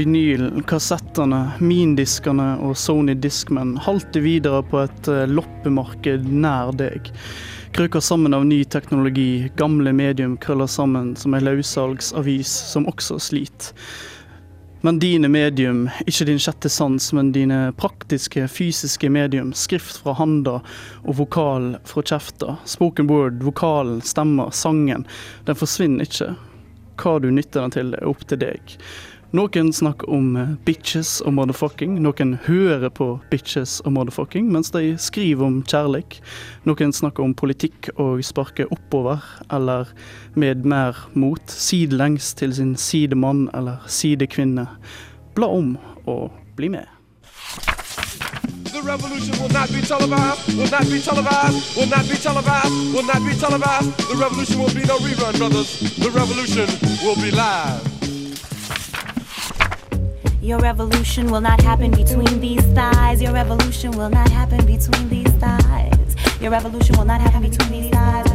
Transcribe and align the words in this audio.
Vinylen, 0.00 0.62
kassettene, 0.64 1.38
mindiskene 1.60 2.54
og 2.64 2.72
Sony 2.80 3.12
Discman 3.20 3.74
halter 3.84 4.22
videre 4.24 4.62
på 4.64 4.78
et 4.80 5.08
eh, 5.12 5.26
loppemarked 5.28 6.24
nær 6.24 6.70
deg. 6.72 7.10
Krøker 7.76 8.00
sammen 8.00 8.32
av 8.32 8.46
ny 8.48 8.62
teknologi, 8.64 9.50
gamle 9.60 9.92
medium 9.92 10.38
krøller 10.40 10.70
sammen 10.72 11.12
som 11.20 11.36
ei 11.36 11.42
løssalgsavis 11.44 12.54
som 12.70 12.88
også 12.88 13.18
sliter. 13.20 13.76
Men 14.80 15.02
dine 15.04 15.28
medium, 15.28 15.84
ikke 16.08 16.30
din 16.30 16.40
sjette 16.40 16.72
sans, 16.72 17.10
men 17.12 17.34
dine 17.36 17.60
praktiske, 17.76 18.46
fysiske 18.48 19.12
medium, 19.12 19.52
skrift 19.52 20.00
fra 20.00 20.16
handa 20.16 20.62
og 21.04 21.18
vokal 21.20 21.74
fra 21.84 22.08
kjefta, 22.08 22.56
spoken 22.64 23.12
word, 23.12 23.44
vokalen, 23.44 24.00
stemmer, 24.00 24.48
sangen, 24.56 25.04
den 25.44 25.60
forsvinner 25.60 26.08
ikke. 26.08 26.32
Hva 27.00 27.18
du 27.20 27.28
nytter 27.32 27.66
den 27.66 27.76
til, 27.76 27.96
er 28.00 28.08
opp 28.08 28.24
til 28.32 28.40
deg. 28.40 28.78
Noen 29.30 29.68
snakker 29.72 30.10
om 30.10 30.32
eh, 30.36 30.48
bitches 30.66 31.20
og 31.22 31.36
motherfucking. 31.36 32.00
Noen 32.02 32.32
hører 32.48 32.90
på 32.90 33.12
bitches 33.30 33.76
og 33.86 33.92
motherfucking 33.94 34.48
mens 34.50 34.72
de 34.74 34.96
skriver 34.98 35.46
om 35.46 35.60
kjærlighet. 35.62 36.18
Noen 36.66 36.90
snakker 36.90 37.22
om 37.22 37.34
politikk 37.38 37.92
og 37.94 38.24
sparker 38.26 38.66
oppover, 38.74 39.22
eller 39.54 39.92
med 40.34 40.66
mer 40.66 40.98
mot, 41.14 41.42
sidelengs 41.46 42.32
til 42.34 42.56
sin 42.58 42.74
sidemann 42.74 43.46
eller 43.54 43.78
sidekvinne. 43.86 44.66
Bla 45.38 45.46
om 45.46 45.76
og 46.10 46.34
bli 46.58 46.72
med. 46.74 46.90
The 48.74 48.82
revolution 48.82 49.38
will 49.38 49.52
not 49.54 49.70
be 49.70 49.78
televised, 49.78 50.58
will 50.58 50.70
not 50.74 50.86
be 50.90 50.98
televised, 50.98 51.78
will 51.78 51.86
not 51.86 52.06
be 52.08 52.18
televised. 52.18 53.94
The 54.10 54.18
revolution 54.18 54.58
will 54.58 54.74
be 54.74 54.82
no 54.90 54.98
rerun, 55.06 55.38
brothers. 55.38 55.70
The 56.02 56.10
revolution 56.10 56.66
will 57.06 57.18
be 57.22 57.30
live. 57.30 57.89
Your 60.42 60.58
revolution 60.58 61.30
will 61.30 61.42
not 61.42 61.60
happen 61.60 61.90
between 61.90 62.40
these 62.40 62.64
thighs. 62.72 63.20
Your 63.20 63.34
revolution 63.34 63.90
will 63.90 64.08
not 64.08 64.30
happen 64.30 64.64
between 64.64 65.08
these 65.10 65.28
thighs. 65.34 66.16
Your 66.40 66.50
revolution 66.50 66.96
will 66.96 67.04
not 67.04 67.20
happen 67.20 67.42
between 67.42 67.70
these 67.70 67.90
thighs. 67.90 68.26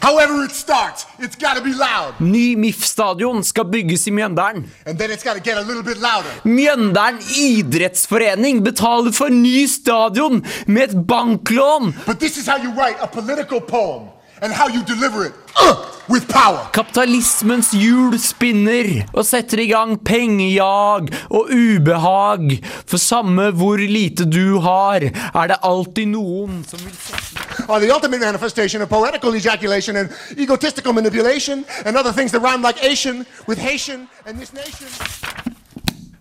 However 0.00 0.44
it 0.44 0.52
starts, 0.52 1.04
it's 1.18 1.36
gotta 1.36 1.60
be 1.60 1.74
loud. 1.74 2.14
Ny 2.20 2.56
MIF-stadion 2.56 3.44
skal 3.44 3.64
bygges 3.64 4.06
i 4.08 4.10
Mjøndalen. 4.10 4.64
And 4.86 4.98
then 4.98 5.10
it's 5.10 5.22
gotta 5.22 5.40
get 5.40 5.58
a 5.58 5.60
little 5.60 5.82
bit 5.82 5.98
louder. 6.00 6.32
Mjøndalen 6.44 7.20
idrettsforening 7.36 8.64
betaler 8.64 9.12
for 9.12 9.28
ny 9.28 9.66
stadion 9.66 10.44
med 10.66 10.82
et 10.82 11.06
banklån. 11.06 11.92
But 12.06 12.20
this 12.20 12.38
is 12.38 12.48
how 12.48 12.56
you 12.56 12.70
write 12.70 12.96
a 13.00 13.06
political 13.06 13.60
poem 13.60 14.08
and 14.42 14.52
how 14.52 14.68
you 14.68 14.82
deliver 14.84 15.26
it 15.26 15.34
uh, 15.60 15.74
with 16.08 16.28
power. 16.28 16.68
Kapitalismens 16.72 17.70
hjul 17.76 18.16
spinner 18.20 19.04
og 19.12 19.26
setter 19.26 19.62
i 19.62 19.68
gang 19.72 19.96
pengejag 20.04 21.10
og 21.30 21.52
ubehag. 21.52 22.58
For 22.86 22.98
samme 22.98 23.50
hvor 23.50 23.76
lite 23.76 24.24
du 24.24 24.58
har, 24.64 25.08
er 25.34 25.52
det 25.52 25.60
alltid 25.62 26.14
noen 26.14 26.62
som 26.68 26.82
vil 26.84 26.94
Are 27.68 27.80
the 27.80 27.92
ultimate 27.92 28.20
manifestation 28.20 28.80
of 28.82 28.88
poetical 28.88 29.34
ejaculation 29.34 29.96
and 29.96 30.08
egotistical 30.38 30.92
manipulation 30.92 31.66
and 31.84 31.96
other 31.96 32.12
things 32.12 32.32
that 32.32 32.40
rhyme 32.40 32.62
like 32.62 32.82
Asian 32.82 33.26
with 33.46 33.58
Haitian 33.58 34.08
and 34.26 34.38
this 34.38 34.52
nation. 34.54 34.88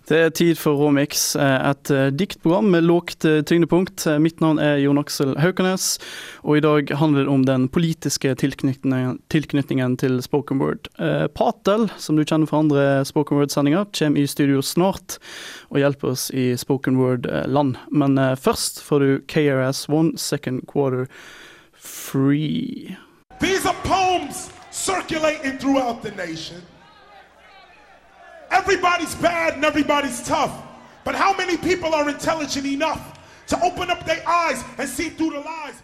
Det 0.07 0.18
er 0.18 0.29
tid 0.31 0.56
for 0.56 0.79
Romix, 0.79 1.35
eh, 1.35 1.69
et 1.69 1.90
eh, 1.91 2.06
diktprogram 2.16 2.69
med 2.72 2.85
lågt 2.88 3.25
eh, 3.28 3.41
tyngdepunkt. 3.44 4.06
Mitt 4.23 4.40
navn 4.40 4.59
er 4.63 4.78
Jon 4.79 5.01
Aksel 5.01 5.34
Haukanes, 5.35 5.97
og 6.47 6.56
i 6.56 6.62
dag 6.63 6.94
handler 6.95 7.25
det 7.25 7.34
om 7.34 7.44
den 7.44 7.66
politiske 7.68 8.31
tilknytningen, 8.40 9.18
tilknytningen 9.28 9.97
til 10.00 10.22
spoken 10.23 10.62
word. 10.63 10.88
Patel, 11.35 11.90
som 12.00 12.16
du 12.16 12.23
kjenner 12.23 12.47
fra 12.47 12.62
andre 12.63 12.85
spoken 13.07 13.41
word-sendinger, 13.41 13.90
kommer 13.91 14.23
i 14.23 14.31
studio 14.31 14.63
snart 14.63 15.18
og 15.73 15.81
hjelper 15.84 16.13
oss 16.13 16.29
i 16.31 16.53
spoken 16.56 17.01
word-land. 17.01 17.75
Men 17.91 18.16
først 18.39 18.79
får 18.88 19.03
du 19.03 19.12
KRS 19.28 19.89
One 19.91 20.16
Second 20.16 20.63
Quarter 20.72 21.12
Free. 21.75 22.95
These 23.41 23.68
are 23.68 23.75
poems 23.84 24.50
circulating 24.72 25.59
throughout 25.59 26.01
the 26.01 26.16
nation. 26.16 26.63
Everybody's 28.52 29.16
bad 29.16 29.56
and 29.56 29.66
everybody's 29.66 30.22
tough. 30.24 30.63
But 31.03 31.16
how 31.16 31.35
many 31.35 31.58
people 31.58 31.94
are 31.94 32.09
intelligent 32.09 32.66
enough 32.66 33.19
to 33.47 33.62
open 33.63 33.90
up 33.90 34.06
their 34.06 34.28
eyes 34.28 34.63
and 34.78 34.90
see 34.90 35.09
through 35.09 35.31
the 35.31 35.40
lies? 35.40 35.75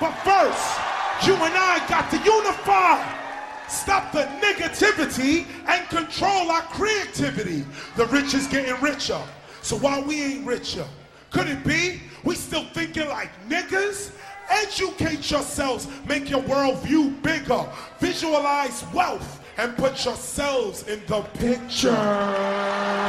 But 0.00 0.12
first, 0.24 0.80
you 1.26 1.34
and 1.34 1.54
I 1.54 1.84
got 1.88 2.10
to 2.10 2.18
unify. 2.18 3.24
Stop 3.68 4.12
the 4.12 4.24
negativity 4.42 5.46
and 5.66 5.88
control 5.88 6.50
our 6.50 6.62
creativity. 6.62 7.64
The 7.96 8.06
rich 8.06 8.34
is 8.34 8.46
getting 8.46 8.80
richer. 8.82 9.20
So 9.62 9.76
why 9.76 10.00
we 10.00 10.22
ain't 10.22 10.46
richer? 10.46 10.86
Could 11.30 11.48
it 11.48 11.64
be 11.64 12.00
we 12.24 12.34
still 12.34 12.64
thinking 12.64 13.08
like 13.08 13.30
niggas? 13.48 14.12
Educate 14.50 15.30
yourselves, 15.30 15.88
make 16.06 16.28
your 16.28 16.42
worldview 16.42 17.22
bigger. 17.22 17.66
Visualize 17.98 18.84
wealth 18.92 19.43
and 19.58 19.76
put 19.76 20.04
yourselves 20.04 20.82
in 20.88 21.00
the 21.06 21.20
picture. 21.38 23.04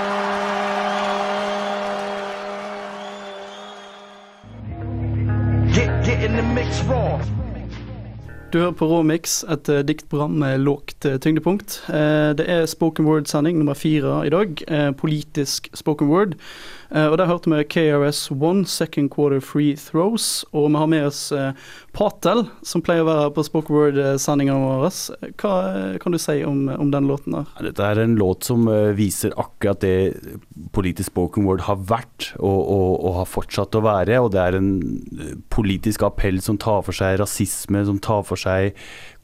Get, 5.76 6.06
get 6.06 6.24
in 6.24 6.36
the 6.36 6.44
mix 6.44 6.84
raw. 6.90 7.20
Du 8.54 8.60
hører 8.60 8.72
på 8.72 8.88
Råmix, 8.88 9.44
et 9.52 9.70
eh, 9.70 9.82
diktprogram 9.84 10.32
med 10.40 10.60
lågt 10.64 11.06
eh, 11.06 11.18
tyngdepunkt. 11.20 11.82
Eh, 11.90 12.32
det 12.40 12.46
er 12.48 12.66
spoken 12.66 13.06
word-sending 13.06 13.58
nummer 13.58 13.74
fire 13.74 14.22
i 14.28 14.30
dag. 14.30 14.62
eh, 14.68 14.92
politisk 14.96 15.70
spoken 15.74 16.08
word. 16.08 16.38
Eh, 16.92 17.08
og 17.08 17.18
der 17.20 17.30
hørte 17.30 17.52
vi 17.52 17.64
KRS-One, 17.74 18.66
Second 18.70 19.12
Quarter 19.14 19.42
Free 19.44 19.76
Throws. 19.80 20.46
Og 20.52 20.70
vi 20.70 20.80
har 20.82 20.90
med 20.92 21.08
oss 21.08 21.32
eh, 21.36 21.52
Patel, 21.96 22.46
som 22.66 22.84
pleier 22.86 23.06
å 23.06 23.10
være 23.10 23.34
på 23.36 23.46
spoken 23.48 23.76
word-sendingene 23.76 24.60
våre. 24.62 24.92
Hva 25.42 25.54
eh, 25.72 25.98
kan 26.04 26.16
du 26.16 26.20
si 26.22 26.38
om, 26.48 26.66
om 26.70 26.92
den 26.94 27.10
låten 27.10 27.38
der? 27.38 27.50
Dette 27.70 27.90
er 27.90 28.04
en 28.04 28.18
låt 28.20 28.48
som 28.48 28.68
viser 28.96 29.34
akkurat 29.40 29.82
det 29.84 29.96
politisk 30.76 31.12
spoken 31.12 31.46
word 31.48 31.66
har 31.68 31.80
vært 31.88 32.32
og, 32.38 32.60
og, 32.60 32.90
og 33.06 33.20
har 33.22 33.30
fortsatt 33.30 33.78
å 33.78 33.84
være. 33.86 34.22
Og 34.22 34.32
det 34.36 34.42
er 34.44 34.60
en 34.60 34.72
politisk 35.54 36.06
appell 36.08 36.42
som 36.44 36.60
tar 36.62 36.84
for 36.86 36.96
seg 36.96 37.20
rasisme, 37.22 37.86
som 37.88 38.02
tar 38.04 38.26
for 38.28 38.40
seg 38.40 38.76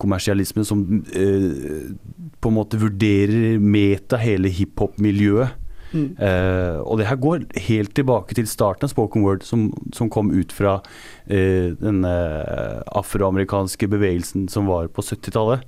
kommersialisme, 0.02 0.66
som 0.66 0.84
eh, 1.14 1.92
på 2.42 2.52
en 2.52 2.58
måte 2.58 2.80
vurderer 2.82 3.60
meta 3.62 4.20
hele 4.22 4.52
hiphop-miljøet. 4.54 5.61
Eh, 5.94 6.78
og 6.82 7.00
det 7.00 7.08
her 7.10 7.20
går 7.20 7.48
helt 7.68 7.96
tilbake 7.96 8.36
til 8.38 8.48
starten 8.48 8.88
av 8.88 8.94
spoken 8.94 9.26
word, 9.26 9.44
som, 9.44 9.70
som 9.94 10.10
kom 10.10 10.32
ut 10.32 10.54
fra 10.56 10.80
eh, 11.28 11.74
den 11.80 12.06
eh, 12.08 12.82
afroamerikanske 12.96 13.90
bevegelsen 13.92 14.48
som 14.52 14.70
var 14.72 14.88
på 14.88 15.04
70-tallet. 15.04 15.66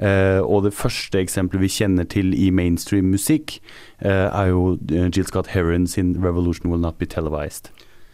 Eh, 0.00 0.40
og 0.40 0.64
det 0.64 0.72
første 0.72 1.20
eksempelet 1.20 1.66
vi 1.66 1.74
kjenner 1.74 2.08
til 2.08 2.32
i 2.32 2.48
mainstream 2.50 3.12
musikk, 3.12 3.58
eh, 4.00 4.26
er 4.26 4.50
jo 4.52 4.78
eh, 4.88 5.10
Jill 5.12 5.28
Scott 5.28 5.52
Heron 5.52 5.86
sin 5.86 6.16
'Revolution 6.16 6.70
Will 6.70 6.80
Not 6.80 6.98
Be 6.98 7.06
Televised'. 7.06 7.70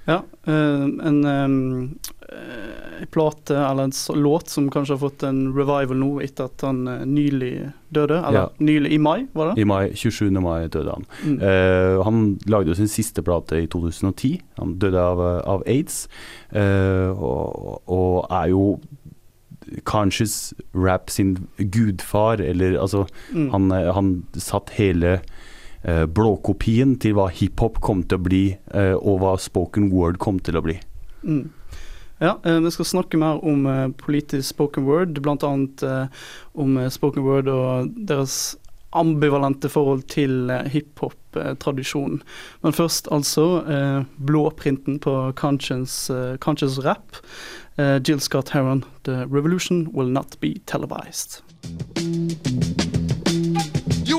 Ja, 0.06 0.22
eh, 0.46 0.84
en 1.10 1.24
eh, 1.24 1.44
en 1.44 1.98
plate, 3.10 3.56
eller 3.56 3.82
en 3.84 3.92
låt 4.22 4.48
som 4.48 4.70
kanskje 4.70 4.94
har 4.94 4.98
fått 4.98 5.22
en 5.22 5.52
revival 5.54 5.96
nå 6.00 6.08
etter 6.24 6.48
at 6.48 6.62
han 6.64 6.86
eh, 6.88 7.02
nylig 7.06 7.72
døde. 7.94 8.18
Eller 8.22 8.38
Ja. 8.40 8.50
nylig 8.58 8.92
i 8.92 8.98
mai, 8.98 9.26
var 9.32 9.50
det? 9.54 9.60
I 9.62 9.64
mai, 9.64 9.90
27. 9.94 10.30
mai 10.40 10.68
døde 10.68 10.90
han. 10.94 11.04
Mm. 11.24 11.36
Uh, 11.42 12.02
han 12.04 12.38
lagde 12.46 12.72
jo 12.72 12.74
sin 12.78 12.88
siste 12.90 13.22
plate 13.22 13.60
i 13.62 13.66
2010. 13.66 14.40
Han 14.58 14.78
døde 14.78 14.98
av, 15.00 15.20
av 15.46 15.62
aids, 15.66 16.08
uh, 16.54 17.10
og, 17.14 17.82
og 17.86 18.26
er 18.30 18.48
jo 18.54 18.78
conscious 19.84 20.54
rap 20.74 21.10
sin 21.10 21.36
gudfar, 21.58 22.40
eller 22.40 22.78
altså 22.78 23.06
Mm. 23.34 23.50
han, 23.50 23.70
han 23.70 24.24
satt 24.38 24.70
hele 24.78 25.20
blåkopien 25.86 26.96
til 26.98 27.14
hva 27.14 27.28
hiphop 27.30 27.80
kom 27.84 28.02
til 28.02 28.18
å 28.18 28.26
bli, 28.26 28.44
eh, 28.74 28.94
og 28.96 29.20
hva 29.22 29.36
spoken 29.38 29.90
word 29.92 30.18
kom 30.22 30.40
til 30.42 30.58
å 30.58 30.64
bli. 30.66 30.80
Mm. 31.22 31.46
Ja, 32.18 32.38
eh, 32.44 32.60
vi 32.60 32.70
skal 32.70 32.84
snakke 32.84 33.18
mer 33.20 33.44
om 33.44 33.66
eh, 33.66 33.88
politisk 34.00 34.48
spoken 34.48 34.86
word, 34.86 35.20
bl.a. 35.20 35.50
Eh, 35.82 36.06
om 36.54 36.78
eh, 36.78 36.88
spoken 36.88 37.22
word 37.26 37.48
og 37.52 37.90
deres 38.08 38.56
ambivalente 38.96 39.68
forhold 39.68 40.06
til 40.08 40.50
eh, 40.50 40.64
hiphop-tradisjonen. 40.72 42.22
Men 42.64 42.72
først 42.72 43.08
altså 43.12 43.46
eh, 43.68 44.00
blåprinten 44.16 44.98
på 44.98 45.32
Conscience, 45.36 46.12
conscience 46.40 46.80
Rap. 46.80 47.20
Eh, 47.76 48.00
Jill 48.08 48.20
Scott 48.20 48.50
Heron, 48.50 48.84
'The 49.04 49.26
Revolution 49.28 49.88
Will 49.92 50.12
Not 50.12 50.40
Be 50.40 50.54
Televised'. 50.66 51.42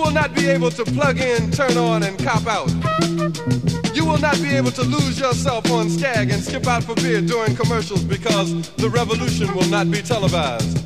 Will 0.07 0.13
not 0.13 0.33
be 0.33 0.47
able 0.47 0.71
to 0.71 0.85
plug 0.85 1.19
in, 1.19 1.51
turn 1.51 1.75
on, 1.75 2.01
and 2.01 2.17
cop 2.17 2.47
out. 2.47 2.69
You 3.93 4.05
will 4.05 4.17
not 4.17 4.41
be 4.41 4.55
able 4.55 4.71
to 4.71 4.83
lose 4.83 5.19
yourself 5.19 5.69
on 5.69 5.89
Skag 5.89 6.29
and 6.31 6.41
skip 6.41 6.65
out 6.65 6.85
for 6.85 6.95
beer 6.95 7.19
during 7.19 7.57
commercials 7.57 8.05
because 8.05 8.71
the 8.77 8.89
revolution 8.89 9.53
will 9.53 9.67
not 9.67 9.91
be 9.91 10.01
televised. 10.01 10.77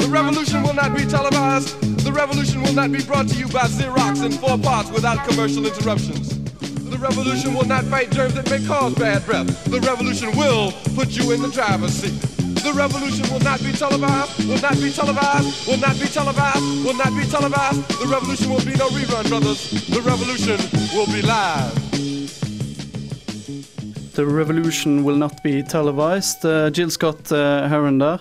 The 0.00 0.08
revolution 0.10 0.64
will 0.64 0.74
not 0.74 0.96
be 0.96 1.04
televised. 1.04 1.80
The 2.04 2.10
revolution 2.12 2.64
will 2.64 2.74
not 2.74 2.90
be 2.90 3.00
brought 3.04 3.28
to 3.28 3.36
you 3.36 3.46
by 3.46 3.68
Xerox 3.68 4.24
in 4.26 4.32
four 4.32 4.58
parts 4.58 4.90
without 4.90 5.24
commercial 5.28 5.64
interruptions. 5.64 6.36
The 6.90 6.98
revolution 6.98 7.54
will 7.54 7.66
not 7.66 7.84
fight 7.84 8.10
germs 8.10 8.34
that 8.34 8.50
may 8.50 8.66
cause 8.66 8.92
bad 8.96 9.24
breath. 9.24 9.66
The 9.66 9.78
revolution 9.82 10.36
will 10.36 10.72
put 10.96 11.10
you 11.10 11.30
in 11.30 11.42
the 11.42 11.50
driver's 11.50 11.92
seat. 11.92 12.29
The 12.62 12.72
revolution 12.74 13.24
will 13.32 13.40
not 13.40 13.60
be 13.62 13.72
televised, 13.72 14.46
will 14.46 14.60
not 14.60 14.76
be 14.80 14.90
televised, 14.90 15.66
will 15.66 15.78
not 15.78 15.98
be 15.98 16.06
televised, 16.06 16.84
will 16.84 16.94
not 16.94 17.16
be 17.16 17.24
televised. 17.24 17.88
The 18.00 18.06
revolution 18.06 18.50
will 18.50 18.64
be 18.64 18.74
no 18.76 18.88
rerun, 18.88 19.28
brothers. 19.28 19.70
The 19.88 20.00
revolution 20.02 20.58
will 20.94 21.06
be 21.06 21.22
live. 21.22 21.90
The 24.14 24.26
Revolution 24.26 25.02
Will 25.04 25.16
Not 25.16 25.42
Be 25.42 25.62
Televised. 25.62 26.44
Eh, 26.44 26.70
Jill 26.70 26.90
Scott 26.90 27.30
Heron 27.30 27.98
der. 27.98 28.20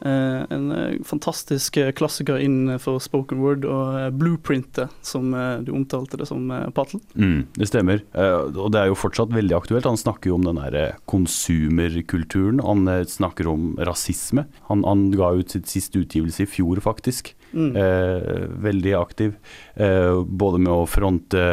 Eh, 0.00 0.42
en 0.50 0.72
eh, 0.72 0.96
fantastisk 1.04 1.76
eh, 1.76 1.90
klassiker 1.96 2.40
innenfor 2.42 2.98
spoken 3.02 3.40
word 3.40 3.64
og 3.68 4.16
blueprintet, 4.18 4.92
som 5.04 5.30
du 5.64 5.72
omtalte 5.74 6.18
det 6.20 6.28
som, 6.28 6.50
Patel. 6.74 7.00
Mm, 7.14 7.46
det 7.56 7.68
stemmer, 7.70 8.02
og 8.14 8.72
det 8.74 8.80
er 8.80 8.90
jo 8.90 8.98
fortsatt 8.98 9.32
veldig 9.34 9.56
aktuelt. 9.56 9.88
Han 9.88 10.00
snakker 10.00 10.30
jo 10.30 10.38
om 10.38 10.46
den 10.46 10.60
der 10.60 10.78
eh, 10.80 10.98
konsumerkulturen, 11.10 12.62
han 12.64 12.88
snakker 13.08 13.48
om 13.50 13.74
rasisme. 13.78 14.46
Han, 14.70 14.84
han 14.88 15.08
ga 15.14 15.32
ut 15.38 15.54
sitt 15.54 15.70
siste 15.70 16.02
utgivelse 16.02 16.44
i 16.44 16.50
fjor, 16.50 16.82
faktisk. 16.84 17.34
Mm. 17.54 17.76
Eh, 17.76 18.44
veldig 18.64 18.94
aktiv. 18.98 19.36
Eh, 19.74 20.22
både 20.24 20.58
med 20.58 20.72
å 20.74 20.86
fronte, 20.90 21.44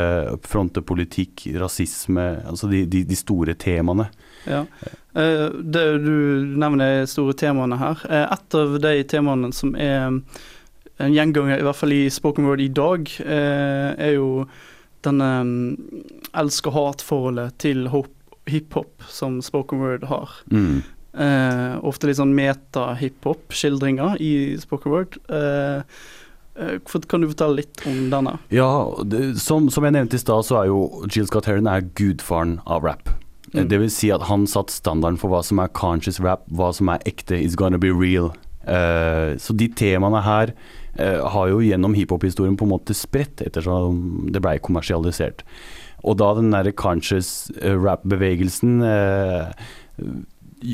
fronte 0.48 0.84
politikk, 0.86 1.48
rasisme, 1.62 2.28
altså 2.50 2.70
de, 2.72 2.86
de, 2.90 3.04
de 3.08 3.18
store 3.18 3.56
temaene. 3.60 4.10
Ja. 4.48 4.66
Eh, 5.16 5.50
det 5.62 5.86
du 6.06 6.46
nevner 6.58 7.02
de 7.02 7.08
store 7.12 7.34
temaene 7.38 7.78
her. 7.82 8.02
Eh, 8.10 8.26
et 8.38 8.56
av 8.62 8.78
de 8.84 8.94
temaene 9.12 9.52
som 9.54 9.76
er 9.76 10.08
en 11.02 11.14
gjenganger, 11.16 11.60
i 11.60 11.66
hvert 11.66 11.76
fall 11.80 11.94
i 11.96 12.04
spoken 12.14 12.46
word 12.46 12.62
i 12.62 12.70
dag, 12.70 13.10
eh, 13.26 13.92
er 13.98 14.16
jo 14.16 14.46
denne 15.04 15.30
mm, 15.44 15.78
elsk-og-hat-forholdet 16.38 17.56
til 17.64 17.88
hop- 17.90 18.18
hiphop 18.50 19.04
som 19.10 19.40
spoken 19.42 19.80
word 19.82 20.04
har. 20.10 20.30
Mm. 20.52 20.82
Eh, 21.12 21.74
ofte 21.84 22.08
litt 22.08 22.18
sånn 22.22 22.36
meta-hiphop-skildringer 22.38 24.18
i 24.22 24.58
spoken 24.62 24.92
word. 24.94 25.18
Eh, 25.30 25.82
kan 27.08 27.22
du 27.24 27.28
fortelle 27.32 27.62
litt 27.62 27.82
om 27.88 28.10
denne? 28.12 28.36
Ja, 28.54 28.68
det, 29.08 29.40
som, 29.42 29.70
som 29.72 29.86
jeg 29.88 29.96
nevnte 29.96 30.20
i 30.20 30.22
stad, 30.22 30.46
så 30.46 30.60
er 30.62 30.70
jo 30.70 30.82
Jill 31.10 31.28
Scott 31.30 31.48
Heron 31.50 31.70
er 31.72 31.86
gudfaren 31.98 32.60
av 32.68 32.84
rap. 32.86 33.10
Mm. 33.52 33.68
Det 33.68 33.80
vil 33.82 33.92
si 33.92 34.12
at 34.16 34.28
han 34.30 34.46
satt 34.48 34.72
standarden 34.72 35.20
for 35.20 35.34
hva 35.34 35.42
som 35.44 35.60
er 35.60 35.74
conscious 35.76 36.22
rap, 36.24 36.46
hva 36.56 36.72
som 36.76 36.92
er 36.94 37.04
ekte, 37.10 37.36
it's 37.36 37.58
gonna 37.60 37.82
be 37.82 37.92
real. 37.92 38.32
Uh, 38.62 39.36
så 39.42 39.56
de 39.58 39.68
temaene 39.74 40.22
her 40.24 40.54
uh, 41.00 41.28
har 41.34 41.50
jo 41.52 41.64
gjennom 41.66 41.96
hiphop-historien 41.98 42.56
på 42.60 42.68
en 42.68 42.76
måte 42.76 42.96
spredt, 42.96 43.44
ettersom 43.44 44.30
det 44.32 44.44
blei 44.44 44.58
kommersialisert. 44.64 45.44
Og 46.08 46.18
da 46.22 46.32
den 46.38 46.54
derre 46.54 46.74
conscious 46.74 47.52
rap-bevegelsen 47.62 48.80
uh, 48.86 49.52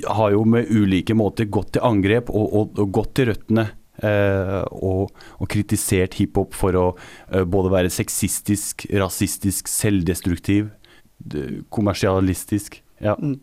har 0.08 0.32
jo 0.36 0.46
med 0.48 0.70
ulike 0.72 1.16
måter 1.18 1.50
gått 1.50 1.76
til 1.76 1.86
angrep 1.88 2.32
og, 2.32 2.48
og, 2.48 2.80
og 2.84 2.96
gått 3.00 3.14
til 3.18 3.32
røttene. 3.32 3.70
Uh, 3.98 4.62
og, 4.78 5.16
og 5.42 5.48
kritisert 5.50 6.20
hiphop 6.20 6.54
for 6.54 6.78
å 6.78 6.84
uh, 6.94 7.42
både 7.50 7.72
være 7.74 7.90
sexistisk, 7.90 8.86
rasistisk, 8.94 9.66
selvdestruktiv, 9.74 10.68
kommersialistisk. 11.70 12.82
Ja. 13.04 13.16
Mm. 13.20 13.40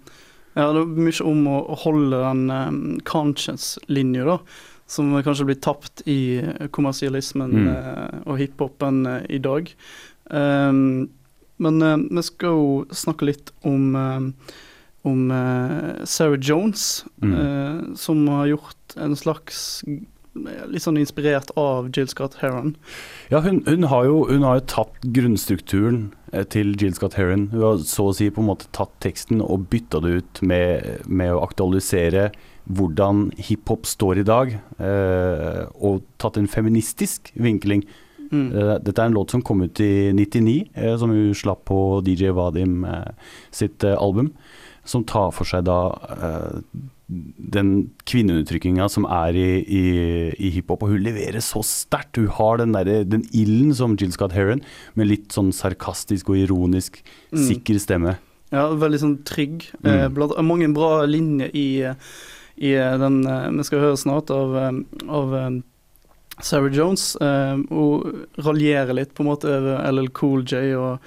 Ja, 0.54 0.68
det 0.72 0.84
er 0.84 1.02
mye 1.08 1.24
om 1.26 1.46
å 1.50 1.56
holde 1.82 2.20
den 2.22 2.44
um, 2.50 3.00
conscience-linja, 3.04 4.24
da. 4.28 4.38
Som 4.86 5.10
kanskje 5.24 5.46
blir 5.48 5.58
tapt 5.64 6.02
i 6.06 6.38
kommersialismen 6.70 7.50
Mm. 7.50 7.68
uh, 7.68 8.18
og 8.26 8.38
hiphopen 8.38 9.06
uh, 9.06 9.22
i 9.28 9.38
dag. 9.42 9.72
Um, 10.30 11.08
men 11.58 11.82
uh, 11.82 11.96
vi 11.98 12.22
skal 12.22 12.54
jo 12.54 12.84
snakke 12.94 13.26
litt 13.26 13.50
om, 13.64 13.96
om 15.04 15.20
Sarah 16.04 16.38
Jones, 16.40 17.04
Mm. 17.22 17.96
som 17.96 18.26
har 18.28 18.46
gjort 18.46 18.96
en 18.96 19.16
slags 19.16 19.82
Litt 20.34 20.82
sånn 20.82 20.98
inspirert 20.98 21.52
av 21.60 21.92
Jill 21.94 22.08
Scott 22.10 22.40
Heron. 22.40 22.74
Ja, 23.30 23.38
hun, 23.44 23.62
hun, 23.68 23.86
har 23.90 24.08
jo, 24.08 24.24
hun 24.26 24.42
har 24.42 24.58
jo 24.58 24.64
tatt 24.72 25.04
grunnstrukturen 25.14 26.08
eh, 26.32 26.42
til 26.50 26.74
Jill 26.80 26.96
Scott 26.96 27.14
Heron. 27.18 27.48
Hun 27.52 27.62
har 27.62 27.84
så 27.86 28.08
å 28.10 28.16
si 28.16 28.30
på 28.34 28.42
en 28.42 28.50
måte 28.50 28.66
tatt 28.74 28.92
teksten 29.04 29.44
og 29.44 29.68
bytta 29.70 30.02
det 30.02 30.16
ut 30.18 30.42
med, 30.42 31.06
med 31.06 31.36
å 31.36 31.44
aktualisere 31.44 32.32
hvordan 32.64 33.28
hiphop 33.36 33.86
står 33.86 34.22
i 34.22 34.26
dag, 34.26 34.56
eh, 34.80 35.60
og 35.84 36.02
tatt 36.18 36.38
en 36.40 36.48
feministisk 36.50 37.30
vinkling. 37.36 37.84
Mm. 38.30 38.48
Eh, 38.50 38.74
dette 38.82 39.02
er 39.02 39.10
en 39.10 39.16
låt 39.16 39.34
som 39.34 39.42
kom 39.44 39.62
ut 39.62 39.80
i 39.84 40.10
99, 40.16 40.70
eh, 40.74 40.96
som 40.98 41.12
hun 41.12 41.34
slapp 41.36 41.66
på 41.68 42.00
DJ 42.06 42.32
Vadim 42.34 42.84
eh, 42.88 43.12
sitt 43.52 43.84
album, 43.84 44.32
som 44.84 45.04
tar 45.04 45.30
for 45.36 45.48
seg 45.48 45.68
da 45.68 45.78
eh, 46.16 46.62
den 47.08 47.90
kvinneundertrykkinga 48.08 48.86
som 48.88 49.04
er 49.12 49.36
i, 49.36 49.48
i, 49.60 49.82
i 50.40 50.50
hiphop, 50.54 50.82
og 50.86 50.94
hun 50.94 51.02
leverer 51.04 51.42
så 51.44 51.60
sterkt. 51.66 52.16
Hun 52.16 52.30
har 52.38 52.62
den, 52.62 52.72
der, 52.72 53.04
den 53.04 53.26
ilden 53.36 53.74
som 53.76 53.96
Jill 54.00 54.12
Scott 54.14 54.32
Heron, 54.32 54.62
med 54.96 55.10
litt 55.10 55.28
sånn 55.36 55.52
sarkastisk 55.52 56.30
og 56.32 56.40
ironisk, 56.46 57.02
Mm. 57.34 57.42
sikker 57.48 57.78
stemme. 57.82 58.16
Ja, 58.54 58.68
veldig 58.78 58.98
sånn 59.02 59.16
trygg. 59.26 59.64
Eh, 59.84 60.06
Mm. 60.08 60.14
blant, 60.14 60.36
mange 60.46 60.68
bra 60.72 61.04
linjer 61.04 61.50
i, 61.52 61.82
i 62.62 62.72
den 63.02 63.26
eh, 63.26 63.50
vi 63.50 63.64
skal 63.64 63.80
høre 63.80 63.96
snart 63.98 64.30
av, 64.30 64.54
eh, 64.56 64.80
av 65.10 65.34
eh, 65.34 65.60
Sarah 66.40 66.70
Jones. 66.72 67.16
Eh, 67.20 67.56
hun 67.68 68.26
raljerer 68.38 68.94
litt 68.94 69.12
på 69.14 69.24
en 69.24 69.30
måte 69.32 69.50
over 69.50 69.82
LL 69.92 70.08
Cool 70.14 70.44
J, 70.44 70.74
og 70.78 71.00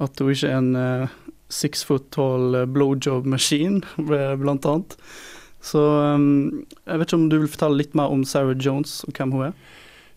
at 0.00 0.18
hun 0.18 0.30
ikke 0.34 0.48
er 0.50 0.58
en 0.58 0.74
eh, 0.76 1.06
six 1.50 1.84
foot 1.86 2.08
tall 2.14 2.54
eh, 2.62 2.68
blowjob 2.70 3.28
machine, 3.28 3.82
eh, 3.98 4.34
blant 4.40 4.66
annet. 4.68 4.96
Så 5.60 5.82
eh, 5.82 6.24
jeg 6.86 7.02
vet 7.02 7.10
ikke 7.10 7.20
om 7.20 7.28
du 7.32 7.38
vil 7.42 7.52
fortelle 7.52 7.82
litt 7.82 7.98
mer 7.98 8.14
om 8.14 8.24
Sarah 8.24 8.56
Jones 8.56 9.02
og 9.08 9.16
hvem 9.16 9.36
hun 9.36 9.50
er? 9.50 9.58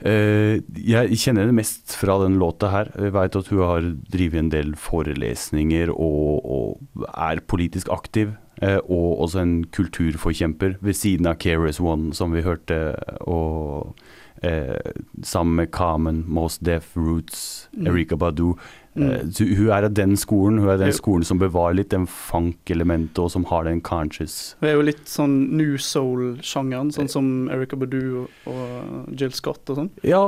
Eh, 0.04 0.60
jeg 0.76 1.20
kjenner 1.20 1.46
henne 1.46 1.56
mest 1.56 1.96
fra 1.96 2.18
den 2.24 2.38
låta 2.42 2.72
her. 2.74 2.94
Jeg 3.00 3.16
veit 3.16 3.38
at 3.40 3.52
hun 3.52 3.64
har 3.64 3.90
drevet 4.14 4.42
en 4.42 4.54
del 4.54 4.74
forelesninger 4.80 5.94
og, 5.94 6.40
og 6.44 7.06
er 7.14 7.44
politisk 7.48 7.92
aktiv. 7.92 8.38
og 8.64 9.20
også 9.20 9.40
en 9.42 9.64
kulturforkjemper 9.76 10.78
ved 10.80 10.94
siden 10.96 11.26
av 11.28 11.36
KRS 11.42 11.82
One, 11.82 12.14
som 12.16 12.32
vi 12.32 12.46
hørte. 12.46 12.96
Og 13.28 13.96
eh, 14.44 14.94
sammen 15.24 15.56
med 15.64 15.72
Kamen, 15.72 16.24
Most 16.28 16.64
Deaf, 16.68 16.92
Roots, 16.96 17.70
Mm. 17.74 17.88
Erika 17.90 18.16
Badu. 18.16 18.54
Mm. 18.96 19.04
Eh, 19.10 19.56
hun 19.58 19.70
er 19.74 19.84
av 19.88 19.94
den 19.98 20.12
skolen. 20.22 20.60
Hun 20.62 20.70
er 20.70 20.78
den 20.78 20.92
skolen 20.94 21.24
som 21.26 21.40
bevarer 21.42 21.74
litt 21.80 21.90
den 21.90 22.04
funk-elementet, 22.06 23.18
og 23.24 23.32
som 23.34 23.48
har 23.50 23.64
den 23.66 23.80
conscious 23.82 24.54
Hun 24.60 24.70
er 24.70 24.76
jo 24.76 24.84
litt 24.86 25.08
sånn 25.10 25.34
new 25.58 25.74
soul-sjangeren, 25.82 26.92
sånn 26.94 27.10
som 27.10 27.32
Erika 27.50 27.76
Badu 27.82 28.28
og, 28.46 29.10
Jill 29.18 29.34
Scott 29.34 29.74
og 29.74 29.80
sånn. 29.82 29.90
Ja, 30.06 30.22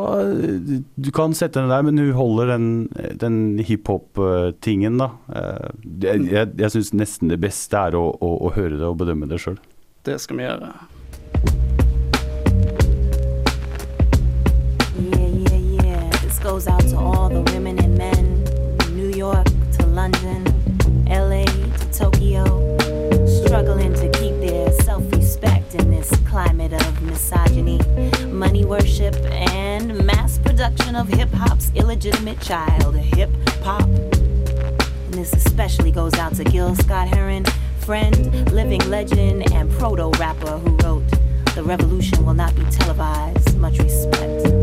du 0.98 1.12
kan 1.14 1.38
sette 1.38 1.62
henne 1.62 1.70
der, 1.70 1.86
men 1.86 2.02
hun 2.02 2.16
holder 2.18 2.56
den, 2.56 2.68
den 3.22 3.38
hiphop-tingen, 3.62 4.98
da. 4.98 5.12
Eh, 5.30 5.70
Jeg, 6.02 6.26
jeg, 6.32 6.56
jeg 6.58 6.72
syns 6.74 6.94
nesten 6.98 7.30
det 7.30 7.38
beste 7.46 7.78
er 7.78 7.94
å, 8.00 8.08
å, 8.18 8.34
å 8.50 8.54
høre 8.58 8.80
det 8.82 8.90
og 8.90 8.98
bedømme 9.04 9.30
det 9.30 9.38
sjøl. 9.46 9.62
Det 10.06 10.18
skal 10.22 10.42
vi 10.42 10.50
gjøre. 10.50 11.85
Goes 16.46 16.68
out 16.68 16.82
to 16.82 16.96
all 16.96 17.28
the 17.28 17.42
women 17.54 17.80
and 17.80 17.98
men. 17.98 18.44
New 18.96 19.10
York 19.10 19.48
to 19.80 19.86
London, 19.88 20.44
LA 21.08 21.44
to 21.44 21.92
Tokyo. 21.92 22.46
Struggling 23.44 23.92
to 23.96 24.08
keep 24.20 24.36
their 24.42 24.72
self 24.84 25.12
respect 25.12 25.74
in 25.74 25.90
this 25.90 26.16
climate 26.30 26.72
of 26.72 27.02
misogyny, 27.02 27.80
money 28.28 28.64
worship, 28.64 29.16
and 29.32 30.06
mass 30.06 30.38
production 30.38 30.96
of 30.96 31.08
hip 31.08 31.30
hop's 31.34 31.72
illegitimate 31.74 32.40
child, 32.42 32.96
hip 32.96 33.32
hop. 33.64 33.82
And 33.82 35.14
this 35.16 35.34
especially 35.34 35.90
goes 35.90 36.14
out 36.14 36.36
to 36.36 36.44
Gil 36.44 36.76
Scott 36.76 37.08
Heron, 37.08 37.46
friend, 37.80 38.52
living 38.52 38.88
legend, 38.88 39.52
and 39.52 39.72
proto 39.72 40.12
rapper 40.20 40.60
who 40.60 40.78
wrote 40.84 41.10
The 41.56 41.64
revolution 41.64 42.24
will 42.24 42.36
not 42.36 42.56
be 42.56 42.66
televised. 42.66 43.58
Much 43.58 43.80
respect. 43.80 44.55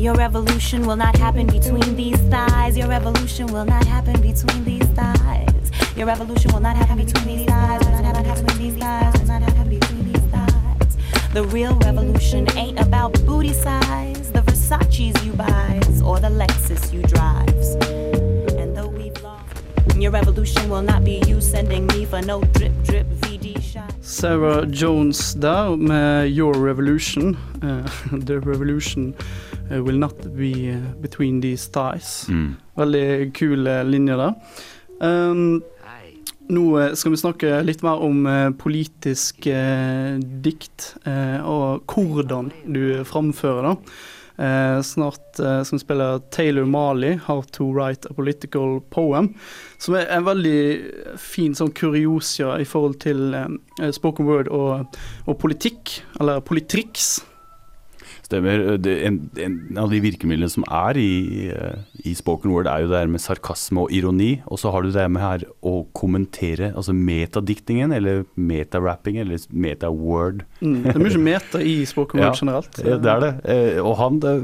Your 0.00 0.14
revolution 0.14 0.86
will 0.86 0.96
not 0.96 1.14
happen 1.18 1.46
between 1.46 1.94
these 1.94 2.16
thighs. 2.30 2.74
Your 2.74 2.88
revolution 2.88 3.48
will 3.48 3.66
not 3.66 3.84
happen 3.84 4.18
between 4.22 4.64
these 4.64 4.88
thighs. 4.96 5.70
Your 5.94 6.06
revolution 6.06 6.50
will 6.54 6.60
not 6.60 6.74
happen 6.74 7.04
between 7.04 7.36
these 7.36 7.46
thighs. 7.46 7.84
Will 7.84 8.02
not 8.02 8.16
happen 8.16 8.46
between 8.46 8.70
these 8.70 8.82
thighs. 8.82 9.20
Will 9.20 9.26
not 9.26 9.42
happen 9.42 9.68
between 9.68 10.10
these 10.10 10.22
thighs. 10.32 10.96
The 11.34 11.44
real 11.44 11.78
revolution 11.80 12.46
ain't 12.56 12.80
about 12.80 13.12
booty 13.26 13.52
size, 13.52 14.32
the 14.32 14.40
Versace's 14.40 15.22
you 15.22 15.34
buys, 15.34 16.00
or 16.00 16.18
the 16.18 16.30
Lexus 16.30 16.94
you 16.94 17.02
drives. 17.02 17.74
And 18.56 18.74
though 18.74 18.88
we've 18.88 19.22
lost, 19.22 19.54
your 19.98 20.12
revolution 20.12 20.70
will 20.70 20.80
not 20.80 21.04
be 21.04 21.22
you 21.26 21.42
sending 21.42 21.86
me 21.88 22.06
for 22.06 22.22
no 22.22 22.40
drip 22.54 22.72
drip 22.84 23.06
VD 23.20 23.60
shot. 23.62 23.92
Sarah 24.00 24.64
Jones 24.64 25.34
der 25.34 25.76
med 25.76 26.30
Your 26.30 26.54
Revolution. 26.54 27.36
Eh, 27.62 27.82
the 28.24 28.40
revolution 28.40 29.14
will 29.78 29.98
not 29.98 30.18
be 30.34 30.70
eh, 30.72 30.94
between 31.00 31.40
these 31.40 31.70
ties'. 31.70 32.26
Mm. 32.28 32.56
Veldig 32.74 33.34
kul 33.34 33.62
linjer 33.62 33.84
linje 33.84 34.16
der. 34.16 34.34
Um, 35.00 35.62
nå 36.50 36.64
eh, 36.80 36.94
skal 36.98 37.14
vi 37.14 37.20
snakke 37.20 37.60
litt 37.62 37.84
mer 37.86 38.02
om 38.02 38.24
eh, 38.26 38.48
politisk 38.58 39.46
eh, 39.46 40.18
dikt, 40.18 40.94
eh, 41.06 41.38
og 41.46 41.86
hvordan 41.90 42.50
du 42.66 43.04
framfører 43.06 43.68
det. 43.68 43.94
Eh, 44.40 44.82
snart 44.82 45.38
eh, 45.38 45.62
skal 45.62 45.76
vi 45.76 45.82
spille 45.84 46.08
Taylor 46.32 46.64
Mali, 46.64 47.20
'How 47.26 47.42
to 47.52 47.70
Write 47.72 48.10
a 48.10 48.14
Political 48.14 48.80
Poem'. 48.90 49.34
Som 49.78 49.94
er 49.94 50.08
en 50.10 50.24
veldig 50.24 51.16
fin 51.20 51.54
sånn 51.54 51.74
kuriosia 51.76 52.56
i 52.60 52.64
forhold 52.64 53.00
til 53.04 53.34
eh, 53.36 53.90
spoken 53.92 54.26
word 54.26 54.48
og, 54.48 54.96
og 55.26 55.38
politikk, 55.38 56.00
eller 56.20 56.40
politikks. 56.40 57.20
Stemmer. 58.30 58.76
Det, 58.78 58.92
en, 59.08 59.16
en 59.42 59.78
av 59.82 59.90
de 59.90 59.98
virkemidlene 60.04 60.50
som 60.52 60.62
er 60.70 60.98
i, 61.02 61.48
eh, 61.50 61.80
i 62.06 62.12
spoken 62.14 62.52
word, 62.54 62.68
er 62.70 62.84
jo 62.84 62.90
det 62.92 63.00
her 63.02 63.10
med 63.10 63.22
sarkasme 63.22 63.82
og 63.82 63.90
ironi. 63.94 64.36
Og 64.46 64.60
så 64.62 64.70
har 64.70 64.86
du 64.86 64.92
det 64.94 65.06
med 65.10 65.24
her 65.24 65.42
å 65.66 65.72
kommentere, 65.98 66.68
altså 66.78 66.94
metadiktningen, 66.94 67.90
eller 67.96 68.22
metarapping, 68.38 69.18
eller 69.24 69.42
metaword. 69.50 70.44
Mm, 70.62 70.76
det 70.86 70.94
er 70.94 71.02
mye 71.02 71.22
meta 71.26 71.62
i 71.64 71.74
spoken 71.90 72.22
word 72.22 72.28
Ja, 72.30 72.38
generelt. 72.38 72.78
Det 72.78 73.10
er 73.16 73.24
det. 73.26 73.32
Eh, 73.50 73.80
Og 73.82 73.96
han 73.98 74.20
det, 74.22 74.36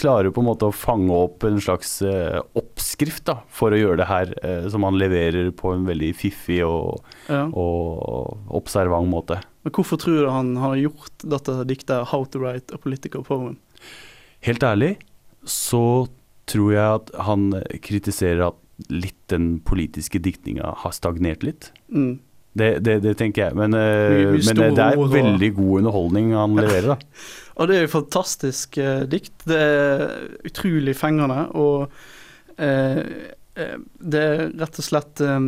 klarer 0.00 0.32
på 0.32 0.40
en 0.40 0.48
måte 0.48 0.70
å 0.70 0.74
fange 0.74 1.12
opp 1.12 1.44
en 1.44 1.60
slags 1.62 1.98
eh, 2.06 2.40
oppskrift 2.58 3.26
da, 3.28 3.40
for 3.52 3.74
å 3.76 3.80
gjøre 3.82 4.00
det 4.00 4.08
her, 4.08 4.32
eh, 4.42 4.68
som 4.72 4.88
han 4.88 4.96
leverer 5.00 5.52
på 5.52 5.74
en 5.76 5.84
veldig 5.88 6.14
fiffig 6.16 6.62
og, 6.64 7.02
Ja. 7.28 7.44
og 7.52 8.38
observant 8.56 9.08
måte. 9.12 9.42
Men 9.62 9.74
hvorfor 9.76 10.00
tror 10.02 10.18
du 10.18 10.30
han 10.30 10.56
har 10.58 10.80
gjort 10.80 11.26
dette 11.34 11.54
diktet 11.70 12.08
'How 12.10 12.26
to 12.32 12.42
Write 12.42 12.74
a 12.74 12.80
Political 12.82 13.22
Poem'? 13.26 13.56
Helt 14.42 14.62
ærlig 14.62 14.96
så 15.46 16.08
tror 16.50 16.72
jeg 16.72 16.98
at 16.98 17.10
han 17.18 17.62
kritiserer 17.82 18.48
at 18.48 18.90
litt 18.90 19.18
den 19.30 19.60
politiske 19.60 20.18
diktninga 20.22 20.74
har 20.82 20.94
stagnert 20.94 21.42
litt. 21.46 21.70
Mm. 21.88 22.18
Det, 22.52 22.82
det, 22.84 22.98
det 23.00 23.14
tenker 23.16 23.46
jeg. 23.46 23.56
Men, 23.56 23.74
eh, 23.74 24.12
mye 24.12 24.32
men 24.34 24.42
store 24.44 24.70
det 24.76 24.84
er 24.84 25.00
ord 25.00 25.12
veldig 25.14 25.50
god 25.56 25.78
underholdning 25.80 26.32
han 26.36 26.56
leverer, 26.58 26.94
da. 26.94 27.22
Og 27.60 27.68
det 27.68 27.76
er 27.76 27.86
jo 27.86 27.92
fantastisk 27.92 28.78
uh, 28.80 29.04
dikt. 29.08 29.34
Det 29.48 29.58
er 29.60 30.02
utrolig 30.48 30.94
fengende, 30.96 31.46
og 31.52 31.92
uh, 32.58 33.00
eh, 33.60 33.74
det 34.00 34.22
er 34.22 34.46
rett 34.60 34.80
og 34.80 34.86
slett 34.86 35.20
eh, 35.20 35.38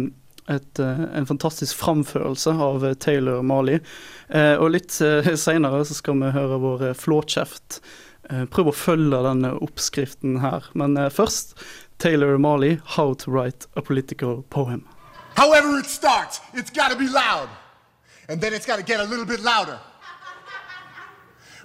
et, 0.48 0.78
eh, 0.78 1.00
en 1.18 1.26
fantastisk 1.26 1.76
framførelse 1.76 2.52
av 2.52 2.84
eh, 2.84 2.94
Taylor 2.94 3.42
Mali. 3.42 3.78
Eh, 4.28 4.54
og 4.54 4.74
litt 4.74 4.92
seinere 5.46 5.84
så 5.84 5.96
skal 5.96 6.18
vi 6.20 6.32
høre 6.34 6.60
vår 6.62 6.90
flåkjeft 6.98 7.80
prøve 8.24 8.72
å 8.72 8.72
følge 8.72 9.18
denne 9.20 9.50
oppskriften 9.60 10.38
her. 10.40 10.64
Men 10.72 10.96
først 11.12 11.58
Taylor 12.00 12.38
Mali, 12.40 12.78
'How 12.80 13.12
to 13.20 13.30
Write 13.30 13.68
a 13.76 13.82
Political 13.82 14.42
Poem'. 14.48 14.86
However. 15.36 15.82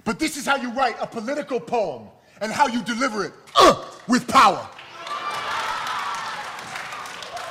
But 0.04 0.18
this 0.18 0.36
is 0.36 0.44
how 0.44 0.56
you 0.56 0.70
write 0.72 0.96
a 1.00 1.06
political 1.06 1.60
poem 1.60 2.08
and 2.42 2.52
how 2.52 2.66
you 2.66 2.82
deliver 2.82 3.24
it 3.24 3.32
uh, 3.56 3.74
with 4.06 4.28
power. 4.28 4.68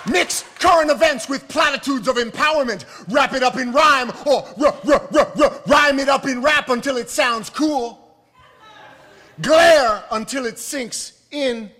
Mix 0.05 0.43
current 0.59 0.91
events 0.91 1.27
with 1.27 1.47
platitudes 1.47 2.07
of 2.07 2.17
empowerment. 2.17 2.85
Wrap 3.09 3.33
it 3.33 3.43
up 3.43 3.57
in 3.57 3.71
rhyme 3.71 4.11
or 4.25 4.47
r- 4.61 4.77
r- 4.87 5.09
r- 5.13 5.33
r- 5.41 5.61
rhyme 5.65 5.99
it 5.99 6.09
up 6.09 6.25
in 6.25 6.41
rap 6.41 6.69
until 6.69 6.97
it 6.97 7.09
sounds 7.09 7.49
cool. 7.49 8.13
Glare 9.41 10.03
until 10.11 10.45
it 10.45 10.59
sinks 10.59 11.23
in 11.31 11.71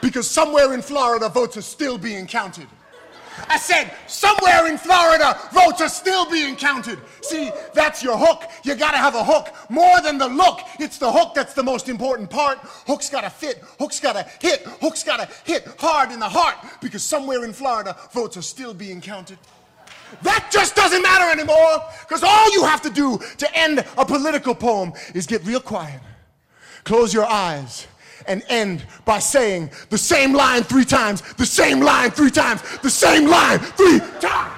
because 0.00 0.28
somewhere 0.28 0.72
in 0.72 0.80
Florida 0.80 1.28
votes 1.28 1.56
are 1.56 1.62
still 1.62 1.98
being 1.98 2.26
counted. 2.26 2.66
I 3.48 3.58
said, 3.58 3.92
somewhere 4.06 4.66
in 4.68 4.78
Florida, 4.78 5.38
votes 5.52 5.80
are 5.80 5.88
still 5.88 6.30
being 6.30 6.56
counted. 6.56 6.98
See, 7.22 7.50
that's 7.74 8.02
your 8.02 8.16
hook. 8.18 8.44
You 8.64 8.74
gotta 8.74 8.98
have 8.98 9.14
a 9.14 9.24
hook. 9.24 9.48
More 9.68 10.00
than 10.02 10.18
the 10.18 10.28
look, 10.28 10.60
it's 10.78 10.98
the 10.98 11.10
hook 11.10 11.34
that's 11.34 11.54
the 11.54 11.62
most 11.62 11.88
important 11.88 12.30
part. 12.30 12.58
Hook's 12.86 13.10
gotta 13.10 13.30
fit, 13.30 13.62
hook's 13.78 14.00
gotta 14.00 14.26
hit, 14.40 14.62
hook's 14.80 15.04
gotta 15.04 15.28
hit 15.44 15.66
hard 15.78 16.10
in 16.12 16.20
the 16.20 16.28
heart 16.28 16.56
because 16.80 17.02
somewhere 17.02 17.44
in 17.44 17.52
Florida, 17.52 17.96
votes 18.12 18.36
are 18.36 18.42
still 18.42 18.74
being 18.74 19.00
counted. 19.00 19.38
That 20.22 20.48
just 20.50 20.74
doesn't 20.74 21.02
matter 21.02 21.30
anymore 21.30 21.84
because 22.00 22.22
all 22.22 22.52
you 22.52 22.64
have 22.64 22.82
to 22.82 22.90
do 22.90 23.18
to 23.38 23.56
end 23.56 23.84
a 23.96 24.04
political 24.04 24.54
poem 24.54 24.92
is 25.14 25.26
get 25.26 25.44
real 25.44 25.60
quiet, 25.60 26.00
close 26.84 27.14
your 27.14 27.26
eyes, 27.26 27.86
and 28.30 28.42
end 28.48 28.86
by 29.04 29.18
saying 29.18 29.70
the 29.90 29.98
same 29.98 30.32
line 30.34 30.62
three 30.62 30.84
times, 30.84 31.22
the 31.36 31.46
same 31.46 31.80
line 31.80 32.10
three 32.10 32.30
times, 32.30 32.62
the 32.82 32.90
same 32.90 33.26
line 33.26 33.58
three 33.76 34.00
times. 34.20 34.56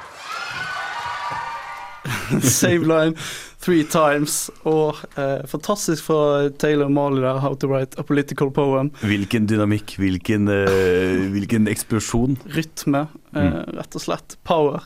same 2.42 2.82
line 2.82 3.14
three 3.62 3.84
times. 3.84 4.50
Og 4.68 4.98
eh, 5.16 5.40
fantastisk 5.48 6.04
fra 6.04 6.50
Taylor 6.58 6.88
Marley 6.88 7.22
der, 7.22 7.40
'How 7.40 7.54
to 7.54 7.70
Write 7.70 7.98
a 7.98 8.02
Political 8.02 8.50
Poem'. 8.50 8.90
Hvilken 9.00 9.48
dynamikk, 9.48 9.96
hvilken, 9.96 10.48
eh, 10.48 11.28
hvilken 11.34 11.68
eksplosjon. 11.68 12.38
rytme, 12.56 13.06
eh, 13.36 13.62
rett 13.78 13.94
og 13.94 14.00
slett. 14.00 14.36
Power. 14.44 14.84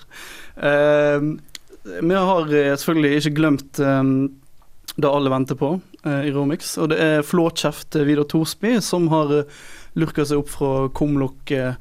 Eh, 0.57 1.21
vi 2.03 2.15
har 2.15 2.53
eh, 2.53 2.77
selvfølgelig 2.77 3.17
ikke 3.17 3.35
glemt 3.35 3.81
eh, 3.81 4.03
det 4.97 5.09
alle 5.09 5.31
venter 5.33 5.59
på 5.61 5.75
eh, 6.05 6.29
i 6.29 6.33
Romix, 6.33 6.77
og 6.81 6.89
det 6.93 7.01
er 7.05 7.25
flåkjeft 7.27 7.97
eh, 8.01 8.07
Vidar 8.09 8.25
Thorsby 8.31 8.79
som 8.81 9.09
har 9.13 9.33
uh, 9.33 9.59
lurka 9.97 10.25
seg 10.29 10.43
opp 10.43 10.51
fra 10.53 10.71
kumlokk 10.97 11.51
eh, 11.57 11.75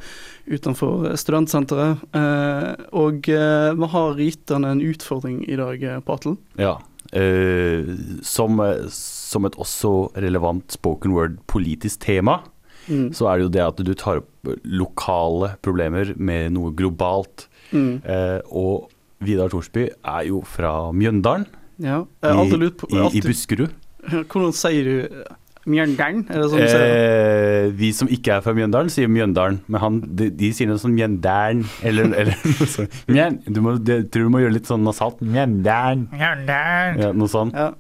utenfor 0.48 1.10
studentsenteret. 1.20 2.04
Eh, 2.16 2.68
og 2.96 3.28
eh, 3.32 3.72
vi 3.76 3.90
har 3.92 4.20
gitt 4.22 4.52
han 4.56 4.68
en 4.70 4.84
utfordring 4.84 5.42
i 5.52 5.58
dag, 5.60 5.84
eh, 5.84 6.00
Patel. 6.06 6.38
Ja. 6.60 6.78
eh, 7.12 7.84
som, 8.24 8.60
eh, 8.64 8.86
som 8.92 9.46
et 9.46 9.58
også 9.60 9.94
relevant 10.16 10.72
spoken 10.80 11.16
word 11.16 11.40
politisk 11.52 12.00
tema, 12.08 12.42
Mm. 12.86 13.08
så 13.18 13.26
er 13.32 13.40
det 13.40 13.44
jo 13.48 13.50
det 13.50 13.62
at 13.66 13.80
du 13.82 13.94
tar 13.98 14.20
opp 14.20 14.50
lokale 14.62 15.56
problemer 15.66 16.12
med 16.22 16.52
noe 16.54 16.70
globalt. 16.78 17.48
Mm. 17.72 17.96
Eh, 18.06 18.42
og 18.54 18.92
Vidar 19.26 19.50
Thorsby 19.50 19.88
er 20.06 20.28
jo 20.28 20.44
fra 20.46 20.92
Mjøndalen 20.94 21.48
Ja. 21.82 22.04
Jeg 22.24 22.38
har 22.40 22.46
i, 22.46 22.60
lurt 22.62 22.78
på 22.82 22.90
i, 22.92 23.02
i 23.18 23.24
Buskerud. 23.26 23.74
Hvordan 24.06 24.54
sier 24.56 24.86
du 24.88 24.96
eh, 25.06 25.34
Mjøndalen? 25.66 26.26
Er 26.30 26.44
det 26.44 26.50
sånn 26.52 26.62
du 26.62 26.68
sier 26.70 26.84
det? 26.84 26.90
Eh, 26.96 27.70
vi 27.80 27.90
som 27.98 28.10
ikke 28.12 28.36
er 28.36 28.44
fra 28.46 28.54
Mjøndalen, 28.58 28.92
sier 28.94 29.10
Mjøndalen. 29.10 29.62
Men 29.66 29.82
han, 29.82 30.02
de, 30.06 30.30
de 30.38 30.52
sier 30.54 30.70
noe 30.70 30.82
sånn 30.82 30.94
Mjøndalen, 30.98 31.64
eller, 31.86 32.12
eller 32.22 32.44
noe 32.46 32.70
sånt. 32.70 33.00
Mjøn, 33.10 33.40
du 33.50 33.62
må, 33.66 33.78
de, 33.82 34.02
tror 34.14 34.28
du 34.28 34.34
må 34.36 34.44
gjøre 34.44 34.58
litt 34.60 34.70
sånn 34.70 34.86
nasalt. 34.86 35.24
Mjøndalen. 35.26 36.08
Ja, 36.22 37.12
noe 37.16 37.32
sånt. 37.32 37.58
Ja. 37.58 37.72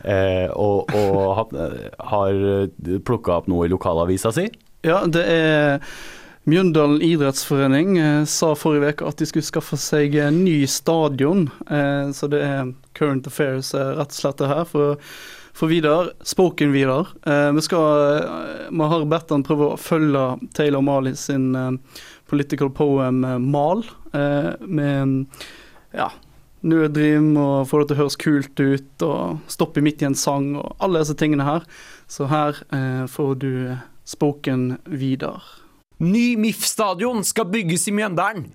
Eh, 0.00 0.48
og 0.56 0.88
og 0.96 1.52
eh, 1.60 1.90
har 2.08 2.38
plukka 3.04 3.36
opp 3.36 3.50
noe 3.52 3.68
i 3.68 3.72
lokalavisa 3.72 4.32
si. 4.34 4.48
Ja, 4.86 5.02
det 5.04 5.26
er 5.28 5.90
Mjøndalen 6.48 7.02
idrettsforening 7.04 7.98
eh, 8.00 8.22
sa 8.24 8.54
forrige 8.56 8.94
uke 8.94 9.08
at 9.10 9.20
de 9.20 9.26
skulle 9.28 9.44
skaffe 9.44 9.76
seg 9.76 10.14
en 10.16 10.38
ny 10.46 10.62
stadion. 10.70 11.50
Eh, 11.68 12.08
så 12.16 12.30
det 12.32 12.40
er 12.46 12.70
current 12.96 13.28
affairs 13.28 13.74
eh, 13.76 13.92
rett 13.98 14.14
og 14.14 14.16
slett 14.16 14.40
det 14.40 14.48
her. 14.48 14.64
For, 14.70 14.96
for 15.52 15.68
Vidar, 15.68 16.14
spoken 16.24 16.72
Vidar. 16.72 17.12
Eh, 17.28 17.50
vi 17.52 17.66
skal 17.66 18.16
eh, 18.16 18.64
Vi 18.72 18.88
har 18.94 19.04
bedt 19.12 19.36
han 19.36 19.44
prøve 19.44 19.68
å 19.74 19.76
følge 19.80 20.24
Taylor 20.56 20.80
Mali 20.86 21.12
sin 21.12 21.52
eh, 21.54 22.00
political 22.30 22.72
poem 22.72 23.20
Mal, 23.50 23.80
med 24.12 25.24
ja, 25.94 26.06
nødrim 26.62 27.32
og 27.38 27.66
få 27.66 27.80
det 27.80 27.90
til 27.90 27.96
å 27.96 28.00
høres 28.04 28.18
kult 28.22 28.62
ut 28.62 29.04
og 29.06 29.50
stoppe 29.50 29.82
midt 29.82 30.04
i 30.04 30.08
en 30.08 30.18
sang 30.18 30.52
og 30.58 30.76
alle 30.78 31.02
disse 31.02 31.18
tingene 31.18 31.46
her. 31.46 31.66
Så 32.10 32.30
her 32.30 32.62
får 33.10 33.34
du 33.42 33.50
spoken 34.06 34.76
Vidar. 34.86 35.42
Ny 36.00 36.36
MIF-stadion 36.40 37.24
skal 37.28 37.50
bygges 37.52 37.88
i 37.90 37.94
Mjøndalen. 37.94 38.48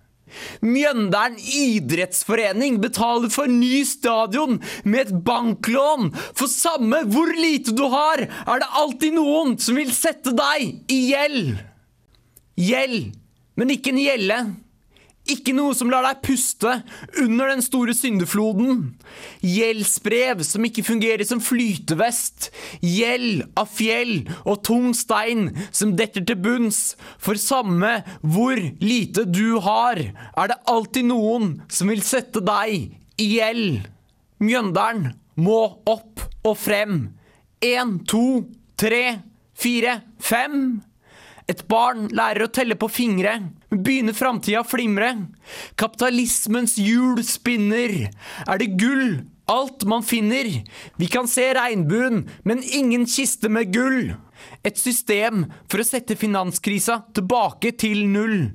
Mjøndalen 0.66 1.38
idrettsforening 1.40 2.80
betaler 2.84 3.30
for 3.32 3.50
ny 3.52 3.84
stadion 3.88 4.58
med 4.84 5.06
et 5.06 5.14
banklån. 5.28 6.10
For 6.36 6.52
samme 6.52 7.04
hvor 7.12 7.32
lite 7.38 7.76
du 7.78 7.86
har, 7.94 8.26
er 8.26 8.62
det 8.64 8.74
alltid 8.82 9.16
noen 9.16 9.56
som 9.62 9.78
vil 9.80 9.94
sette 9.96 10.34
deg 10.36 10.92
i 10.92 11.00
gjeld. 11.12 11.56
Gjeld, 12.60 13.12
men 13.60 13.76
ikke 13.76 13.94
en 13.94 14.02
gjelle. 14.02 14.40
Ikke 15.26 15.56
noe 15.58 15.74
som 15.74 15.90
lar 15.90 16.06
deg 16.06 16.20
puste 16.22 16.72
under 17.22 17.50
den 17.50 17.64
store 17.66 17.96
syndefloden. 17.98 18.92
Gjeldsbrev 19.42 20.44
som 20.46 20.68
ikke 20.68 20.86
fungerer 20.86 21.26
som 21.26 21.42
flytevest. 21.42 22.52
Gjeld 22.86 23.48
av 23.58 23.72
fjell 23.74 24.28
og 24.44 24.62
tung 24.68 24.92
stein 24.94 25.50
som 25.72 25.96
detter 25.98 26.26
til 26.30 26.38
bunns. 26.46 26.94
For 27.18 27.42
samme 27.42 27.98
hvor 28.22 28.62
lite 28.84 29.26
du 29.26 29.58
har, 29.66 29.98
er 29.98 30.54
det 30.54 30.62
alltid 30.70 31.10
noen 31.10 31.56
som 31.74 31.90
vil 31.90 32.06
sette 32.06 32.44
deg 32.46 32.94
i 33.18 33.30
gjeld. 33.40 33.86
Mjøndalen 34.46 35.16
må 35.42 35.62
opp 35.90 36.22
og 36.46 36.58
frem. 36.60 37.08
Én, 37.66 37.98
to, 38.06 38.46
tre, 38.78 39.24
fire, 39.58 40.04
fem. 40.22 40.84
Et 41.50 41.62
barn 41.70 42.08
lærer 42.14 42.48
å 42.48 42.52
telle 42.54 42.78
på 42.80 42.90
fingre, 42.90 43.36
begynner 43.84 44.16
framtida 44.16 44.64
å 44.64 44.68
flimre. 44.68 45.12
Kapitalismens 45.80 46.78
hjul 46.82 47.24
spinner. 47.26 48.10
Er 48.48 48.62
det 48.62 48.76
gull, 48.80 49.24
alt 49.52 49.86
man 49.90 50.06
finner? 50.06 50.50
Vi 50.98 51.10
kan 51.12 51.28
se 51.28 51.52
regnbuen, 51.58 52.26
men 52.44 52.64
ingen 52.64 53.06
kiste 53.10 53.52
med 53.52 53.74
gull. 53.74 54.16
Et 54.66 54.78
system 54.78 55.46
for 55.70 55.82
å 55.82 55.86
sette 55.86 56.18
finanskrisa 56.18 57.00
tilbake 57.16 57.72
til 57.82 58.06
null. 58.10 58.52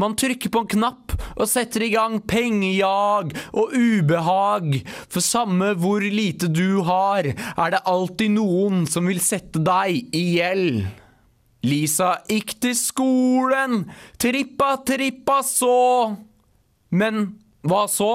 Man 0.00 0.16
trykker 0.18 0.52
på 0.52 0.64
en 0.64 0.72
knapp 0.76 1.14
og 1.34 1.48
setter 1.50 1.86
i 1.86 1.92
gang 1.94 2.20
pengejag 2.20 3.32
og 3.52 3.72
ubehag. 3.74 4.82
For 5.08 5.24
samme 5.24 5.72
hvor 5.80 6.04
lite 6.04 6.50
du 6.52 6.82
har, 6.86 7.32
er 7.32 7.74
det 7.74 7.84
alltid 7.88 8.36
noen 8.36 8.84
som 8.90 9.08
vil 9.10 9.22
sette 9.24 9.62
deg 9.64 10.14
i 10.14 10.26
gjeld. 10.36 10.84
Lisa 11.64 12.18
gikk 12.28 12.56
til 12.62 12.76
skolen, 12.78 13.84
trippa, 14.20 14.74
trippa 14.86 15.40
så. 15.46 16.14
Men 16.94 17.34
hva 17.64 17.84
så? 17.90 18.12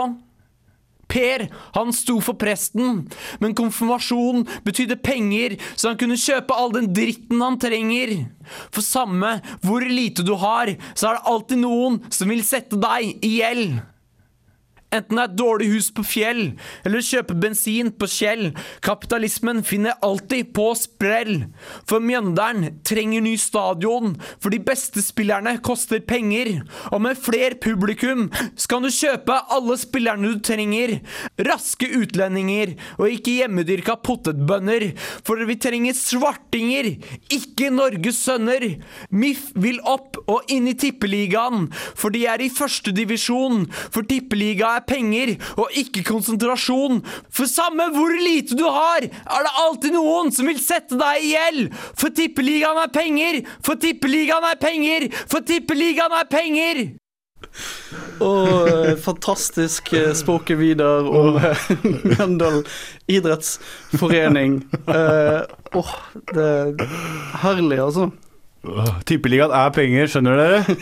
Per, 1.10 1.48
han 1.74 1.90
sto 1.96 2.20
for 2.22 2.38
presten, 2.38 3.08
men 3.42 3.56
konfirmasjon 3.58 4.44
betydde 4.62 5.00
penger, 5.02 5.56
så 5.74 5.90
han 5.90 5.98
kunne 5.98 6.20
kjøpe 6.22 6.54
all 6.54 6.70
den 6.76 6.92
dritten 6.94 7.42
han 7.42 7.58
trenger. 7.62 8.14
For 8.70 8.86
samme 8.86 9.40
hvor 9.66 9.86
lite 9.90 10.26
du 10.26 10.36
har, 10.38 10.76
så 10.94 11.10
er 11.10 11.18
det 11.18 11.32
alltid 11.34 11.64
noen 11.64 11.98
som 12.14 12.30
vil 12.30 12.46
sette 12.46 12.78
deg 12.78 13.26
i 13.26 13.40
gjeld. 13.40 13.80
Enten 14.90 15.20
det 15.20 15.22
er 15.22 15.30
et 15.30 15.38
dårlig 15.38 15.68
hus 15.70 15.88
på 15.94 16.02
fjell, 16.02 16.40
eller 16.88 17.04
kjøpe 17.06 17.36
bensin 17.38 17.92
på 17.94 18.08
Kjell. 18.10 18.48
Kapitalismen 18.82 19.62
finner 19.62 20.00
alltid 20.06 20.50
på 20.58 20.72
sprell. 20.80 21.44
For 21.86 22.02
Mjøndalen 22.02 22.80
trenger 22.88 23.22
ny 23.22 23.36
stadion, 23.38 24.16
for 24.42 24.50
de 24.50 24.58
beste 24.66 25.04
spillerne 25.06 25.60
koster 25.62 26.02
penger. 26.02 26.64
Og 26.90 27.04
med 27.06 27.22
fler 27.22 27.60
publikum 27.62 28.32
skal 28.58 28.82
du 28.82 28.90
kjøpe 28.90 29.36
alle 29.54 29.78
spillerne 29.78 30.34
du 30.34 30.42
trenger. 30.42 30.96
Raske 31.46 31.92
utlendinger, 32.00 32.74
og 32.98 33.14
ikke 33.14 33.38
hjemmedyrka 33.44 34.00
potetbønner. 34.02 34.88
For 35.22 35.46
vi 35.46 35.60
trenger 35.62 35.98
svartinger, 35.98 36.96
ikke 37.30 37.70
Norges 37.76 38.24
sønner. 38.26 38.66
MIF 39.14 39.52
vil 39.54 39.78
opp 39.86 40.18
og 40.26 40.50
inn 40.50 40.66
i 40.72 40.74
tippeligaen, 40.74 41.70
for 41.94 42.10
de 42.10 42.26
er 42.26 42.42
i 42.42 42.50
førstedivisjon. 42.50 43.68
For 43.94 44.10
tippeliga 44.10 44.79
er 44.80 44.88
penger 44.88 45.34
og 45.56 45.76
ikke 45.80 46.06
konsentrasjon. 46.08 47.04
For 47.34 47.50
samme 47.50 47.90
hvor 47.96 48.16
lite 48.20 48.58
du 48.60 48.66
har, 48.66 49.06
er 49.06 49.46
det 49.46 49.58
alltid 49.66 49.98
noen 49.98 50.34
som 50.36 50.50
vil 50.50 50.62
sette 50.64 50.98
deg 51.00 51.26
i 51.26 51.34
gjeld. 51.36 51.76
For 52.00 52.16
tippeligaen 52.16 52.82
er 52.84 52.94
penger, 52.94 53.44
for 53.66 53.80
tippeligaen 53.82 54.50
er 54.50 54.60
penger, 54.62 55.10
for 55.30 55.46
tippeligaen 55.46 56.18
er 56.20 56.32
penger. 56.32 56.84
Og 58.20 58.50
oh, 58.52 58.90
fantastisk 59.00 59.94
spoken 60.20 60.60
videre 60.60 61.08
om 61.08 61.38
eh, 61.40 61.62
Mjøndalen 62.12 62.66
idrettsforening. 63.10 64.60
Åh, 64.92 64.98
uh, 64.98 65.80
oh, 65.80 65.94
det 66.34 66.50
er 66.50 66.98
herlig, 67.46 67.80
altså. 67.80 68.10
Tippeligaen 69.08 69.54
er 69.56 69.72
penger, 69.72 70.10
skjønner 70.12 70.40
dere? 70.40 70.78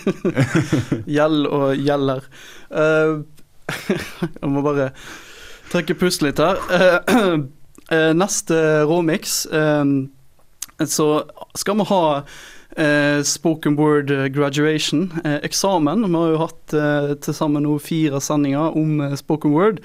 Gjeld 1.18 1.46
og 1.46 1.68
gjelder. 1.78 2.26
Eh, 2.74 3.20
jeg 4.42 4.52
må 4.52 4.64
bare 4.66 4.92
trekke 5.72 5.98
pusten 6.00 6.30
litt 6.30 6.42
her. 6.42 6.60
Eh, 6.72 7.16
eh, 7.96 8.12
neste 8.16 8.60
råmix 8.88 9.46
eh, 9.52 9.84
så 10.86 11.10
skal 11.58 11.82
vi 11.82 11.90
ha 11.92 12.04
spoken 13.26 13.74
word 13.74 14.12
graduation, 14.36 15.08
eksamen. 15.26 16.04
Vi 16.06 16.14
har 16.14 16.28
jo 16.30 16.42
hatt 16.44 16.76
til 17.26 17.34
sammen 17.34 17.66
nå 17.66 17.80
fire 17.82 18.20
sendinger 18.22 18.76
om 18.78 19.00
spoken 19.18 19.56
word. 19.56 19.80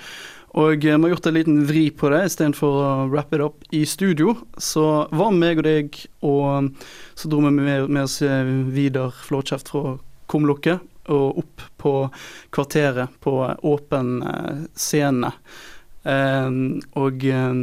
Og 0.61 0.85
vi 0.85 0.91
har 0.93 1.15
gjort 1.15 1.31
en 1.31 1.39
liten 1.39 1.63
vri 1.65 1.87
på 1.89 2.11
det, 2.13 2.27
istedenfor 2.29 2.77
å 2.83 2.91
wrap 3.09 3.33
it 3.33 3.41
up 3.41 3.65
i 3.73 3.87
studio. 3.89 4.35
Så 4.61 4.85
var 5.09 5.33
meg 5.33 5.63
og 5.63 5.65
deg, 5.71 5.97
og 6.21 6.69
så 7.17 7.33
dro 7.33 7.41
vi 7.47 7.55
med, 7.63 7.89
med 7.89 8.05
oss 8.05 8.21
Vidar 8.77 9.17
Flåkjeft 9.25 9.73
fra 9.73 9.97
Kumlokket 10.29 10.85
og 11.13 11.39
opp 11.45 11.65
på 11.83 11.93
Kvarteret 12.55 13.15
på 13.25 13.37
åpen 13.69 14.15
eh, 14.27 14.63
scene. 14.79 15.31
Eh, 16.05 16.51
og 16.99 17.25
eh, 17.29 17.61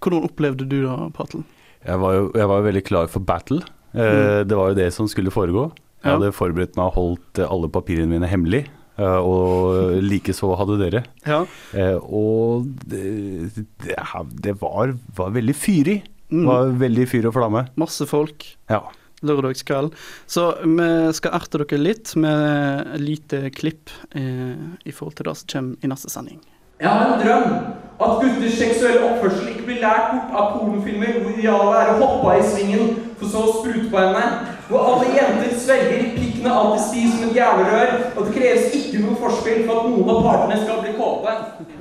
hvordan 0.00 0.26
opplevde 0.28 0.66
du 0.68 0.78
da, 0.86 0.96
Patel? 1.16 1.44
Jeg 1.86 2.00
var 2.02 2.16
jo 2.16 2.24
jeg 2.34 2.48
var 2.50 2.64
veldig 2.66 2.84
klar 2.88 3.10
for 3.12 3.22
battle. 3.26 3.60
Mm. 3.96 4.44
Det 4.50 4.56
var 4.58 4.72
jo 4.72 4.76
det 4.76 4.90
som 4.92 5.06
skulle 5.08 5.30
foregå. 5.32 5.68
Jeg 6.04 6.10
Ja. 6.12 6.16
hadde 6.18 6.32
forberedt 6.36 6.74
meg 6.76 6.84
og 6.90 6.96
holdt 6.98 7.38
eh, 7.40 7.46
alle 7.50 7.68
papirene 7.72 8.10
mine 8.10 8.28
hemmelig. 8.28 8.66
eh, 8.98 9.20
Og 9.22 9.96
likeså 10.10 10.50
hadde 10.58 10.76
dere. 10.82 11.04
Ja. 11.26 11.44
Eh, 11.72 11.96
Og 11.96 12.66
det, 12.86 13.54
det, 13.86 13.96
det 14.44 14.54
var, 14.60 14.92
var 15.16 15.30
veldig 15.34 15.54
fyrig. 15.56 16.02
Mm. 16.28 16.44
Var 16.46 16.72
veldig 16.82 17.06
fyr 17.08 17.28
og 17.30 17.34
flamme. 17.38 17.64
Masse 17.78 18.04
folk. 18.10 18.44
Ja. 18.68 18.82
Lørdagskveld. 19.28 19.94
Så 20.26 20.48
vi 20.64 20.90
skal 21.18 21.38
erte 21.38 21.62
dere 21.62 21.82
litt 21.82 22.14
med 22.20 22.92
et 22.96 23.02
lite 23.02 23.46
klipp 23.54 23.92
eh, 24.16 24.54
i 24.84 24.94
forhold 24.94 25.18
til 25.18 25.30
det 25.30 25.38
som 25.40 25.50
kommer 25.56 25.82
i 25.82 25.92
neste 25.94 26.12
sending. 26.12 26.40
Jeg 26.80 26.88
har 26.92 27.14
en 27.14 27.20
drøm. 27.22 27.52
At 27.96 28.18
gutters 28.20 28.58
seksuelle 28.58 29.04
oppførsel 29.06 29.46
ikke 29.48 29.62
blir 29.64 29.78
lært 29.80 30.10
bort 30.12 30.34
av 30.36 30.50
pornofilmer 30.52 31.14
hvor 31.22 31.30
idealet 31.32 31.78
er 31.78 31.92
å 31.94 32.00
hoppe 32.02 32.34
av 32.34 32.42
i 32.42 32.50
svingen, 32.50 32.90
for 33.16 33.32
så 33.32 33.44
å 33.46 33.54
sprute 33.54 33.86
på 33.88 34.02
henne. 34.02 34.26
Hvor 34.68 34.84
alle 34.90 35.14
jenter 35.14 35.54
svelger 35.56 36.10
pikkene 36.18 36.52
alltid 36.52 36.82
sti 36.84 37.04
som 37.14 37.22
et 37.30 37.38
jævlerør, 37.38 37.94
og 38.10 38.20
det 38.26 38.34
kreves 38.34 38.76
ikke 38.76 39.00
noe 39.06 39.16
forspill 39.22 39.62
for 39.62 39.80
at 39.80 39.88
noen 39.94 40.12
av 40.12 40.20
partene 40.28 40.60
skal 40.66 40.84
bli 40.84 40.92
kåte. 40.98 41.38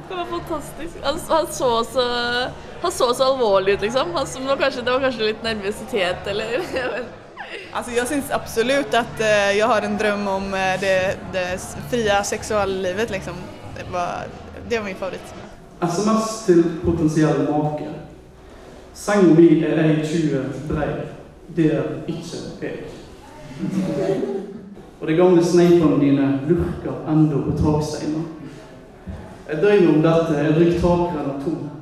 Det 0.08 0.22
var 0.22 0.32
fantastisk. 0.32 1.04
Han, 1.04 1.20
han, 1.34 1.52
så 1.60 1.74
så, 1.92 2.08
han 2.86 2.98
så 3.02 3.12
så 3.12 3.30
alvorlig 3.34 3.76
ut, 3.76 3.86
liksom. 3.90 4.16
Han, 4.16 4.32
det 4.40 4.48
var 4.54 4.64
kanskje, 4.64 4.88
det 4.88 4.96
var 4.96 5.06
kanskje 5.10 5.30
litt 5.34 5.46
nervøsitet, 5.50 6.32
eller 6.32 6.58
jeg 6.62 6.96
vet. 6.96 7.14
Alltså 7.72 7.92
jag 7.92 8.08
syns 8.08 8.32
absolut 8.32 8.94
att 8.94 9.20
eh, 9.20 9.58
jag 9.58 9.68
har 9.68 9.82
en 9.82 9.98
dröm 9.98 10.28
om 10.28 10.54
eh, 10.54 10.80
det, 10.82 11.18
det 11.32 11.62
fria 11.90 12.24
sexuallivet 12.24 13.10
liksom. 13.12 13.34
Det 13.78 13.92
var, 13.92 14.24
det 14.70 14.78
var 14.78 14.86
min 14.86 14.96
favorit. 14.96 15.34
SMS 15.82 16.46
til 16.46 16.64
potensiell 16.86 17.40
make. 17.52 17.90
Senga 18.94 19.34
mi 19.36 19.64
er 19.64 19.78
1,20 19.84 20.44
brei. 20.68 20.90
Det 21.48 21.66
er 21.76 21.84
ikke 22.08 22.38
jeg. 22.62 24.22
Og 25.02 25.08
de 25.08 25.16
gamle 25.16 25.44
sneipene 25.44 26.00
dine 26.00 26.28
lurker 26.48 27.04
ennå 27.12 27.42
på 27.46 27.58
taksteina. 27.60 28.24
Jeg 29.50 29.62
drømmer 29.62 29.92
om 29.94 30.02
dette, 30.02 30.38
jeg 30.40 30.56
drikker 30.56 30.80
takrenna 30.82 31.36
tom. 31.44 31.75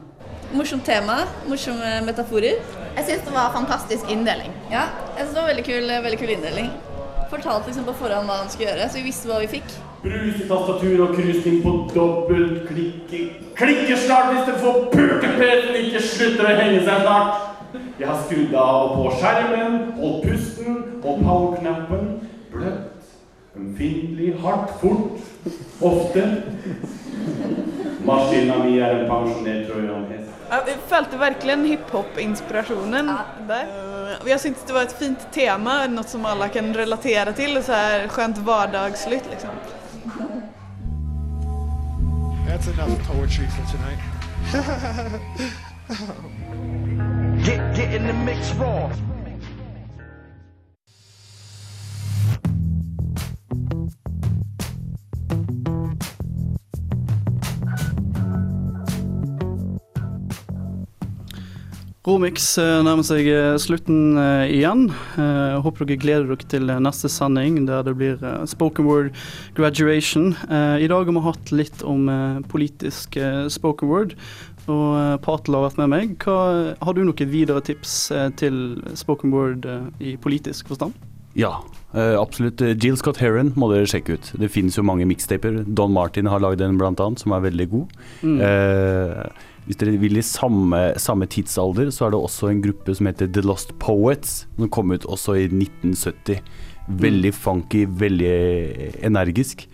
Morsomt 0.54 0.86
tema, 0.86 1.16
morsomme 1.50 2.02
metaforer. 2.06 2.60
Jeg 2.98 3.06
syns 3.08 3.24
det 3.26 3.32
var 3.34 3.54
fantastisk 3.56 4.10
inndeling. 4.13 4.52
Ja, 4.70 4.84
jeg 5.18 5.24
synes 5.24 5.32
det 5.34 5.42
var 5.42 5.48
veldig 5.50 5.63
kul, 5.66 5.88
veldig 6.06 6.20
kul 6.20 6.34
inndeling. 6.36 6.68
Fortalte 7.32 7.72
liksom 7.72 7.88
på 7.88 7.96
forhånd 7.98 8.30
hva 8.30 8.36
han 8.44 8.52
skulle 8.54 8.68
gjøre, 8.68 8.86
så 8.89 9.00
vi 9.00 9.08
visste 9.08 9.32
hva 9.32 9.39
vi 9.42 9.48
fikk. 9.56 9.74
Brus 10.04 10.44
i 10.44 10.46
tastatur 10.52 11.02
og 11.08 11.16
krysning 11.18 11.58
på 11.63 11.74
dobbeltklikking. 11.96 13.32
Klikker 13.58 13.98
snart 14.06 14.30
hvis 14.36 14.46
det 14.52 14.60
får 14.62 14.78
pultepeten 14.94 15.80
ikke 15.82 16.04
slutter 16.12 16.50
å 16.52 16.56
henge 16.60 16.84
seg 16.86 17.02
snart. 17.08 17.50
Jeg 17.98 18.10
har 18.12 18.20
skrudd 18.28 18.54
av 18.54 18.78
og 18.84 18.94
på 19.00 19.16
skjermen, 19.18 19.80
holdt 19.98 20.28
pusten 20.28 20.78
og 21.02 21.24
power-knappen. 21.26 22.12
Bløtt, 22.54 23.10
ømfintlig, 23.58 24.36
hardt, 24.46 24.78
fort, 24.84 25.18
ofte. 25.82 26.28
Maskina 28.06 28.60
mi 28.62 28.78
er 28.78 29.00
en 29.00 29.10
pensjonert 29.10 29.66
trojanhest. 29.72 30.23
Ja, 30.54 30.63
Jag 30.68 30.78
følte 30.88 31.18
verkligen 31.18 31.66
hiphop-inspirationen 31.66 33.08
ja. 33.08 33.46
där. 33.48 33.68
Jag 34.26 34.42
tyckte 34.42 34.62
det 34.68 34.74
var 34.74 34.82
et 34.82 35.00
fint 35.00 35.32
tema, 35.34 35.88
noe 35.88 36.04
som 36.04 36.26
alle 36.26 36.48
kan 36.50 36.74
relatera 36.74 37.34
til 37.34 37.63
så 37.63 37.72
här 37.72 38.08
skönt 38.08 38.38
vardagsligt 38.38 39.26
liksom. 39.32 39.50
That's 42.48 42.68
enough 42.68 43.02
poetry 43.08 43.48
for 43.48 43.66
tonight. 43.72 44.02
get, 47.46 47.78
get 47.78 47.96
in 47.96 48.08
the 48.08 48.13
mix 48.13 48.54
raw. 48.60 49.12
Romix 62.04 62.58
eh, 62.60 62.82
nærmer 62.84 63.06
seg 63.08 63.30
eh, 63.32 63.54
slutten 63.63 64.18
eh, 64.20 64.50
igjen. 64.58 64.89
Jeg 65.16 65.62
håper 65.63 65.88
dere 65.88 66.02
gleder 66.02 66.26
dere 66.28 66.48
til 66.52 66.72
neste 66.84 67.08
sending, 67.08 67.62
der 67.70 67.86
det 67.88 67.94
blir 67.96 68.26
spoken 68.50 68.89
word 68.89 69.13
graduation. 69.56 70.34
I 70.52 70.89
dag 70.92 71.08
har 71.08 71.16
vi 71.16 71.24
hatt 71.24 71.54
litt 71.56 71.86
om 71.88 72.10
politisk 72.52 73.16
spoken 73.56 73.88
word, 73.88 74.18
og 74.68 75.22
Patel 75.24 75.56
har 75.56 75.70
vært 75.70 75.80
med 75.80 75.94
meg. 75.94 76.18
Hva, 76.26 76.76
har 76.84 76.98
du 76.98 77.06
noen 77.06 77.32
videre 77.32 77.63
tips 77.63 77.96
til 78.39 78.60
spoken 79.00 79.32
word 79.32 79.68
i 80.04 80.18
politisk 80.20 80.74
forstand? 80.74 80.98
Ja, 81.39 81.56
absolutt. 81.94 82.62
Jill 82.84 83.00
Scott 83.00 83.22
Heron 83.24 83.54
må 83.56 83.72
dere 83.72 83.88
sjekke 83.89 84.20
ut. 84.20 84.34
Det 84.44 84.52
finnes 84.52 84.76
jo 84.76 84.84
mange 84.86 85.08
mixtaper. 85.08 85.63
Don 85.63 85.96
Martin 85.96 86.28
har 86.30 86.44
lagd 86.44 86.62
en 86.62 86.78
blant 86.82 87.00
annet, 87.00 87.24
som 87.24 87.34
er 87.34 87.48
veldig 87.48 87.72
god. 87.72 87.98
Mm. 88.28 88.38
Eh, 88.44 89.50
hvis 89.65 89.80
dere 89.80 89.97
vil 90.02 90.19
i 90.19 90.26
samme, 90.26 90.80
samme 90.99 91.28
tidsalder, 91.32 91.91
så 91.93 92.08
er 92.08 92.13
det 92.13 92.19
også 92.19 92.49
en 92.52 92.62
gruppe 92.63 92.95
som 92.97 93.08
heter 93.08 93.30
The 93.32 93.43
Lost 93.45 93.71
Poets, 93.80 94.43
som 94.58 94.71
kom 94.73 94.91
ut 94.91 95.06
også 95.06 95.38
i 95.39 95.45
1970. 95.47 96.41
Veldig 96.99 97.32
funky, 97.34 97.86
veldig 97.88 98.34
energisk. 99.08 99.67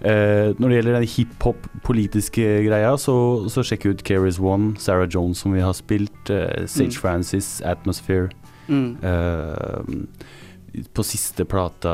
Eh, 0.00 0.56
når 0.56 0.68
det 0.68 0.76
gjelder 0.78 0.96
den 0.96 1.08
hiphop-politiske 1.12 2.44
greia, 2.64 2.94
så, 2.96 3.14
så 3.52 3.64
sjekk 3.66 3.90
ut 3.90 4.04
Keris 4.08 4.38
One, 4.40 4.72
Sarah 4.80 5.08
Jones 5.12 5.42
som 5.44 5.52
vi 5.52 5.60
har 5.60 5.76
spilt, 5.76 6.30
eh, 6.32 6.64
Sage 6.64 6.94
Mm. 6.94 7.00
Francis, 7.02 7.60
Atmosphere. 7.60 8.30
Mm. 8.68 8.96
Eh, 9.04 10.80
på 10.94 11.04
siste 11.04 11.44
plata 11.44 11.92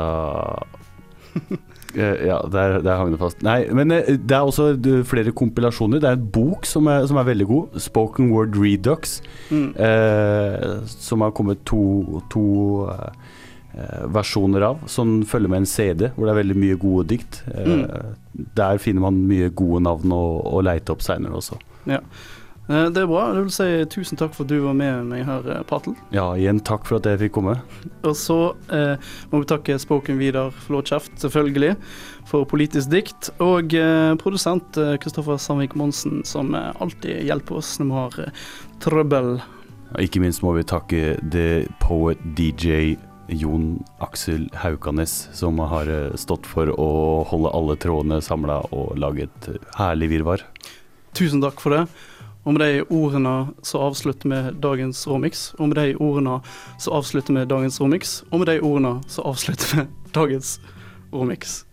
ja, 1.97 2.37
der, 2.53 2.77
der 2.85 2.99
hang 2.99 3.11
det 3.13 3.19
fast. 3.21 3.41
Nei, 3.45 3.59
men 3.75 3.91
eh, 3.95 4.13
det 4.17 4.35
er 4.37 4.45
også 4.47 4.69
eh, 4.77 5.01
flere 5.07 5.33
kompilasjoner. 5.35 6.01
Det 6.03 6.09
er 6.11 6.19
en 6.19 6.27
bok 6.35 6.67
som 6.69 6.87
er, 6.91 7.05
som 7.09 7.17
er 7.21 7.27
veldig 7.31 7.47
god. 7.49 7.79
Spoken 7.87 8.29
Word 8.33 8.57
Redux. 8.59 9.17
Mm. 9.49 9.71
Eh, 9.75 10.67
som 10.93 11.25
har 11.25 11.33
kommet 11.37 11.63
to, 11.69 12.21
to 12.33 12.45
eh, 12.93 13.09
eh, 13.77 14.05
versjoner 14.13 14.67
av, 14.71 14.85
som 14.91 15.19
følger 15.27 15.53
med 15.53 15.63
en 15.65 15.69
CD, 15.73 16.07
hvor 16.15 16.27
det 16.29 16.35
er 16.35 16.41
veldig 16.43 16.59
mye 16.63 16.79
gode 16.81 17.07
dikt. 17.15 17.41
Eh, 17.53 18.13
Der 18.57 18.77
finner 18.83 19.07
man 19.07 19.23
mye 19.27 19.49
gode 19.49 19.81
navn 19.87 20.13
å, 20.13 20.23
å 20.57 20.61
leite 20.65 20.93
opp 20.93 21.01
seinere 21.05 21.39
også. 21.41 21.57
Ja. 21.89 22.01
Eh, 22.69 22.89
Det 22.91 23.01
er 23.03 23.07
bra. 23.07 23.33
Jeg 23.33 23.43
vil 23.45 23.53
si 23.55 23.67
tusen 23.93 24.17
takk 24.19 24.33
for 24.35 24.43
at 24.43 24.49
du 24.51 24.57
var 24.65 24.73
med 24.75 25.05
meg 25.07 25.25
her, 25.25 25.45
eh, 25.53 25.63
Patel. 25.63 25.95
Ja, 26.11 26.33
igjen 26.35 26.59
takk 26.67 26.85
for 26.85 26.97
at 26.97 27.05
jeg 27.07 27.19
fikk 27.21 27.33
komme. 27.37 27.55
Og 28.03 28.15
så 28.19 28.55
eh, 28.69 28.97
må 29.31 29.39
vi 29.43 29.47
takke 29.47 29.77
Spoken 29.79 30.17
Vidar 30.19 30.51
Flåkjeft, 30.51 31.15
selvfølgelig, 31.23 31.75
for 32.27 32.43
politisk 32.45 32.89
dikt. 32.91 33.29
Og 33.39 33.73
eh, 33.73 34.15
produsent 34.19 34.77
eh, 34.77 34.97
Kristoffer 34.99 35.37
Sandvik 35.39 35.75
Monsen, 35.79 36.23
som 36.27 36.53
eh, 36.55 36.73
alltid 36.83 37.23
hjelper 37.29 37.61
oss 37.61 37.77
når 37.79 37.87
vi 37.87 37.99
har 38.01 38.19
eh, 38.27 38.47
trøbbel. 38.83 39.37
Ja, 39.93 40.01
Ikke 40.03 40.19
minst 40.19 40.43
må 40.43 40.51
vi 40.57 40.65
takke 40.67 41.15
The 41.23 41.67
Poet 41.79 42.19
DJ 42.35 42.97
Jon 43.31 43.81
Aksel 44.03 44.49
Haukanes, 44.59 45.29
som 45.35 45.59
har 45.59 45.87
eh, 45.87 46.11
stått 46.19 46.45
for 46.47 46.67
å 46.75 46.89
holde 47.31 47.51
alle 47.55 47.75
trådene 47.79 48.19
samla 48.23 48.59
og 48.75 48.97
lage 48.99 49.29
et 49.29 49.49
eh, 49.55 49.63
herlig 49.79 50.11
virvar. 50.17 50.43
Tusen 51.17 51.39
takk 51.41 51.59
for 51.63 51.73
det. 51.73 51.85
Og 52.47 52.55
med 52.55 52.63
de 52.63 52.83
ordene 52.95 53.35
så 53.67 53.81
avslutter 53.89 54.31
vi 54.31 54.41
dagens 54.63 55.03
Romix. 55.07 55.49
Og 55.59 55.67
med 55.67 55.75
de 55.75 55.95
ordene 55.99 56.39
så 56.79 56.95
avslutter 56.95 57.35
vi 57.35 57.45
dagens 57.45 57.81
Romix. 57.83 58.21
Og 58.31 58.39
med 58.39 58.47
de 58.47 58.59
ordene 58.63 59.01
så 59.11 59.27
avslutter 59.27 59.73
vi 59.75 59.87
dagens 60.19 60.61
Romix. 61.11 61.66